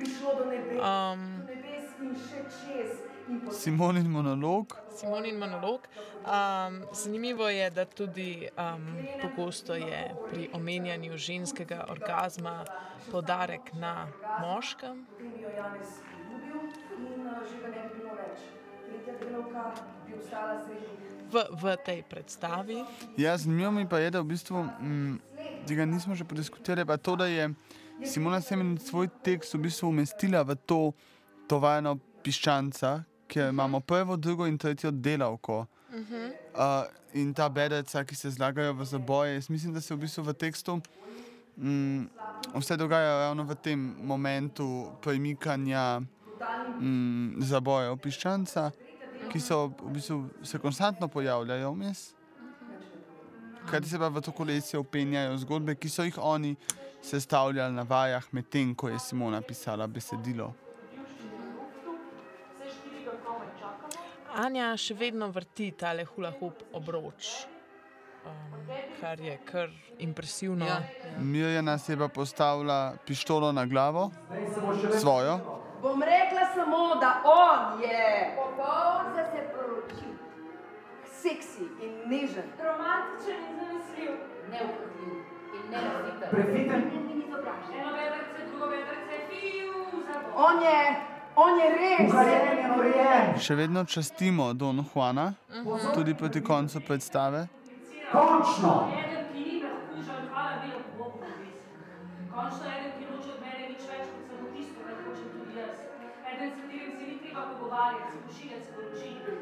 [0.02, 3.02] Um, nebes in še čez.
[3.30, 4.74] In Simonin monolog.
[4.96, 5.86] Simonin monolog.
[6.26, 8.88] Um, zanimivo je, da tudi um,
[9.22, 12.66] pogosto je pri omenjanju ženskega orgazma
[13.12, 14.08] podarek na
[14.42, 15.06] moškem.
[15.16, 15.28] Uh,
[17.50, 17.72] že.
[21.32, 22.84] V, v tej predstavi.
[23.18, 25.16] Ja, zanimivo mi pa je, da v bistvu mm,
[25.68, 27.48] tega nismo še podiskutirali, pa to, da je
[28.06, 30.94] Simona Semen svoj tekst v bistvu umestila v to
[31.48, 35.66] tovajno piščanca, kjer imamo prvo, drugo in tretjo delavko.
[35.92, 39.34] Uh, in ta bedeca, ki se zlagajo v zaboje.
[39.34, 40.80] Jaz mislim, da se v bistvu v tekstu
[41.58, 42.08] mm,
[42.56, 46.00] vse dogaja ravno v tem momentu premikanja
[46.80, 48.72] mm, zabojev piščanca,
[49.32, 52.14] ki so v bistvu se konstantno pojavljajo vmes.
[53.70, 56.56] Kaj se pa v to kolesje upenjajo zgodbe, ki so jih oni
[57.02, 60.54] sestavljali na vajah, medtem ko je Simona pisala besedilo.
[64.32, 67.32] Anja še vedno vrti tale hula hoop obroč,
[68.26, 68.70] um,
[69.02, 70.66] kar je kar impresivno.
[70.66, 70.80] Ja,
[71.20, 74.12] Mirjana se je pa postavila pištolo na glavo,
[75.00, 75.36] svojo.
[75.82, 80.14] Bom rekla samo, da on je popoln za se poročil.
[81.22, 82.48] Seksi in nežen.
[82.64, 84.12] Romantičen in zanesljiv.
[84.52, 85.21] Neukrivljiv.
[86.32, 86.82] Prefiten.
[87.80, 90.32] Eno vetrce, drugo za to.
[90.36, 90.96] On je,
[91.36, 92.00] on je res.
[92.02, 93.40] In urejen.
[93.40, 95.34] Še vedno častimo Don Juana,
[95.94, 97.48] tudi proti koncu predstave.
[98.12, 98.74] Končno.
[102.32, 105.78] Končno eden, ki noče od mene nič več, kot samo tisto, kar hočem tudi jaz.
[106.32, 109.12] Eden, s katerim se ni treba pogovarjati, se pošiljati sporočil.
[109.24, 109.41] Eden,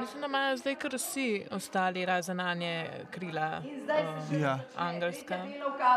[0.00, 2.74] Mislim, da imajo zdaj kar vsi ostali razen Anje
[3.10, 3.62] krila.
[3.64, 4.58] In zdaj se um, že Ja.
[4.78, 5.38] Angelska.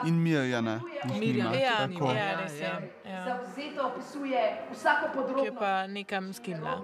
[0.05, 0.79] In Mirjana.
[1.03, 1.49] jih Mirjana.
[1.49, 2.11] nima, Ja, tako.
[2.11, 2.91] ja, res je.
[3.05, 3.23] Ja.
[3.25, 5.59] zavzeto opisuje vsako Ki je podrobnost.
[5.59, 6.81] pa nekam skimla.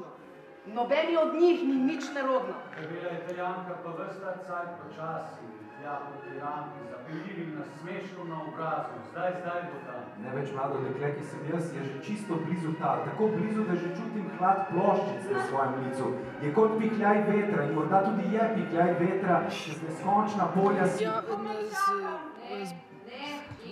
[0.68, 2.54] Nobeni od njih ni nič nerodno.
[2.78, 5.42] Debela italijanka pa vrsta cajt počasi,
[5.82, 8.96] tej rampi, z zapeljivim nasmeškom na obrazu.
[9.12, 10.04] Zdaj, zdaj bo tam.
[10.24, 13.76] Ne več mlado dekle, ki sem jaz, je že čisto blizu ta, tako blizu, da
[13.76, 16.12] že čutim hlad ploščic na svojem licu.
[16.42, 20.86] Je kot pihljaj vetra in morda tudi je pihljaj vetra, čez neskončna polja.
[21.00, 21.40] Ja, z,
[21.74, 22.21] z,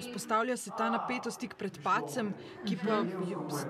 [0.10, 2.34] Vzpostavlja se ta napetost tik pred pacem,
[2.66, 3.02] ki pa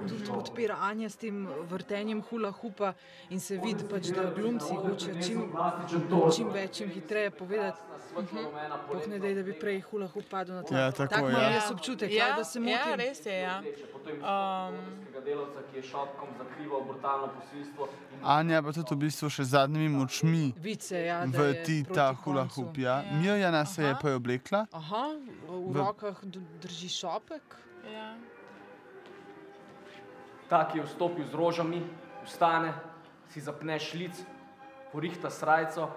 [0.08, 2.94] tudi podpira Anja s tem vrtenjem hula hupa
[3.30, 5.44] in se vidi, pač, da glumci hočejo čim,
[6.36, 7.90] čim več in hitreje povedati.
[8.16, 10.78] Bog ne dej, da bi prej hula hup padel na tla.
[10.78, 11.30] Ja, tako tak je.
[11.30, 12.74] imam jaz občutek, ja, da se motim.
[12.74, 13.40] Ja, res je.
[13.42, 13.62] Ja.
[14.10, 14.76] Um,
[18.24, 21.78] Anja pa tudi v bistvu še z zadnjimi močmi Vice, ja, da v je ti
[21.84, 22.78] proti ta hula hup.
[22.78, 23.04] Ja.
[23.22, 24.66] Mirjana se je pa oblekla.
[24.72, 25.06] Aha,
[25.48, 27.56] v, v rokah drži šopek.
[27.94, 28.16] ja.
[30.50, 31.84] Ta, ki je vstopil z rožami,
[32.26, 32.74] vstane,
[33.30, 34.18] si zapne šlic,
[34.92, 35.90] porihta srajco,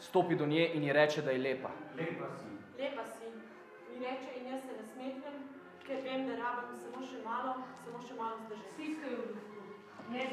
[0.00, 1.68] stopi do nje in ji reče, da je lepa.
[1.96, 2.48] Lepa si.
[2.80, 3.28] Lepa si.
[3.92, 5.36] Mi reče in jaz se nasmehnem,
[5.86, 7.54] ker vem, da rabim samo še malo,
[7.84, 8.72] samo še malo zdržati.
[8.72, 9.60] Stiskajo v luftu.
[10.10, 10.30] Ne.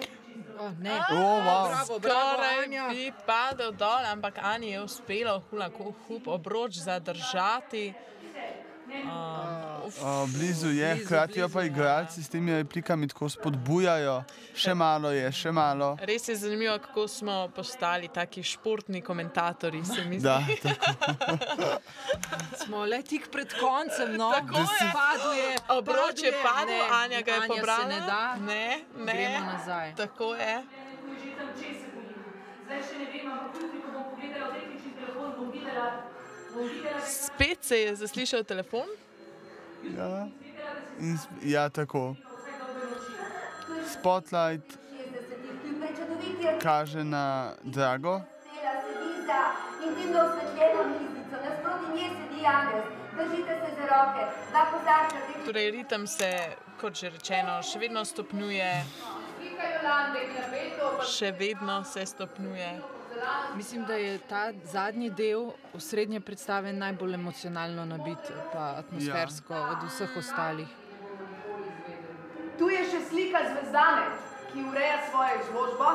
[0.59, 0.95] Oh, ne.
[1.11, 1.67] O, wow.
[1.67, 2.87] Bravo, bravo, Skoraj Anja.
[2.89, 5.67] bi padel dol, ampak Ani je uspelo hula
[6.07, 7.93] hup obroč zadržati.
[9.87, 11.65] Uf, O, blizu je, hkrati jo pa ja.
[11.65, 14.23] igralci s temi replikami tako spodbujajo.
[14.55, 15.97] Še malo je, še malo.
[16.01, 19.85] Res je zanimivo, kako smo postali taki športni komentatorji.
[19.85, 20.27] Se mi zdi.
[20.27, 21.79] Da, tako.
[22.63, 24.89] Smo le tik pred koncem, no, Tako je.
[24.93, 27.83] Padel je, Obroč je padel, Ne, Anja ga je Anja pobrala.
[27.83, 28.35] Se ne da.
[28.35, 29.13] Ne, ne.
[29.13, 29.95] Gremo nazaj.
[29.95, 30.63] Tako je.
[32.67, 36.16] Zdaj še ne vem, ampak jutri, ko bom pogledala v tehnični telefon, bom videla, da
[37.05, 38.87] Spet se je zaslišal telefon.
[39.97, 40.27] Ja.
[40.99, 42.15] In, ja, tako.
[43.93, 44.87] Spotlight
[46.61, 48.21] kaže na Drago.
[49.87, 52.83] Intimno osvetljeno mizico, nasproti nje sedi Janez.
[53.17, 56.31] Držite se za roke, dva rdečih Torej, ritem se,
[56.81, 58.83] kot že rečeno, še vedno stopnjuje,
[61.07, 62.96] še vedno se stopnjuje.
[63.55, 69.69] Mislim, da je ta zadnji del osrednje predstave najbolj emocionalno nabit, pa atmosfersko ja.
[69.71, 70.67] od vseh ostalih.
[72.57, 74.05] Tu je še slika zvezdane,
[74.51, 75.89] ki ureja svojo izložbo.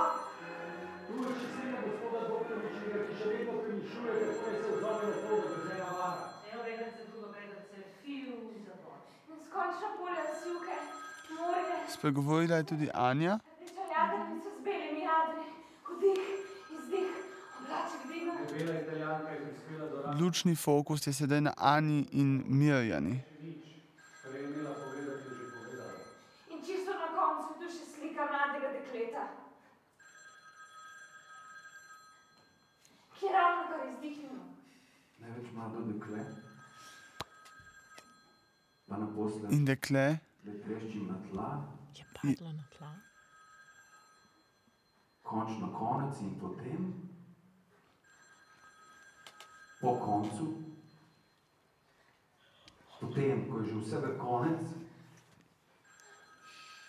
[1.07, 5.23] Tu je še slika gospoda doktoričnega, ki še vedno premišljuje, kako naj se odzove na
[5.23, 6.29] to, da bo žena vara.
[6.53, 8.99] Evo, vedem se drugo, vedem se fiu zapor.
[9.31, 10.83] Neskončna polja sivke,
[11.39, 13.41] morje, Spregovorila je tudi Anja.
[20.21, 23.21] Lučni fokus je sedaj na Ani in Mirjani.
[24.23, 24.77] Povedala.
[26.51, 29.25] In čisto na koncu tu še slika mladega dekleta,
[33.15, 34.45] ki je ravno kar izdihnilo.
[35.19, 36.21] Največ mlado dekle,
[38.89, 40.07] pa naposled, In dekle
[40.43, 41.49] da treščim na tla,
[41.95, 42.93] Je padlo na tla.
[45.23, 46.83] končno konec in potem,
[49.83, 50.63] po koncu,
[53.01, 54.63] potem, ko je že vsega konec,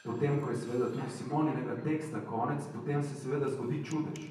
[0.06, 4.22] potem, ko je seveda tudi Simoninega teksta konec, potem se seveda zgodi čudež.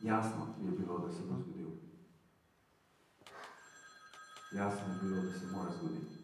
[0.00, 1.70] Jasno je bilo, da se bo zgodil.
[4.52, 6.16] Jasno je bilo, da se mora zgoditi.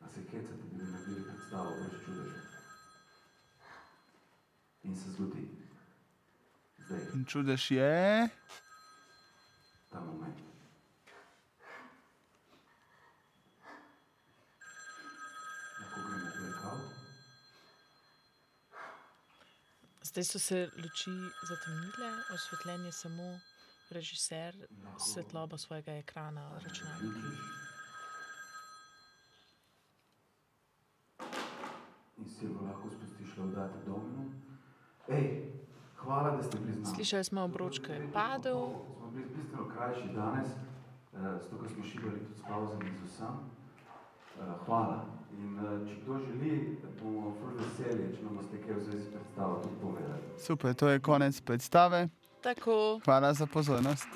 [0.00, 2.40] A se hecate, da bi naredili predstavo brez čudeža.
[4.82, 5.61] In se zgodi.
[7.14, 8.28] In čudež je.
[9.92, 10.38] ta moment.
[10.38, 10.52] V.
[20.02, 21.10] Zdaj so se luči
[21.48, 23.38] zatemnile, osvetljen je samo
[23.90, 24.56] režiser
[24.98, 27.28] s svetlobo svojega ekrana računalnika.
[32.18, 34.32] In si jo lahko spustiš laudate domino.
[35.08, 35.52] Ej,
[36.04, 36.86] hvala, da ste nami.
[36.94, 38.68] Slišali smo obroč, ki je padel.
[38.98, 43.34] Smo bili bistveno krajši danes, eh, zato ker smo šibali tudi s pauzami z vsem.
[44.40, 45.04] Eh, Hvala.
[45.32, 49.12] In eh, če kdo želi, bomo ful veseli, če nam boste kaj v zvezi s
[49.14, 50.20] predstavo tudi povedali.
[50.38, 52.08] Super, to je konec predstave.
[52.42, 53.00] Tako.
[53.04, 54.08] Hvala za pozornost.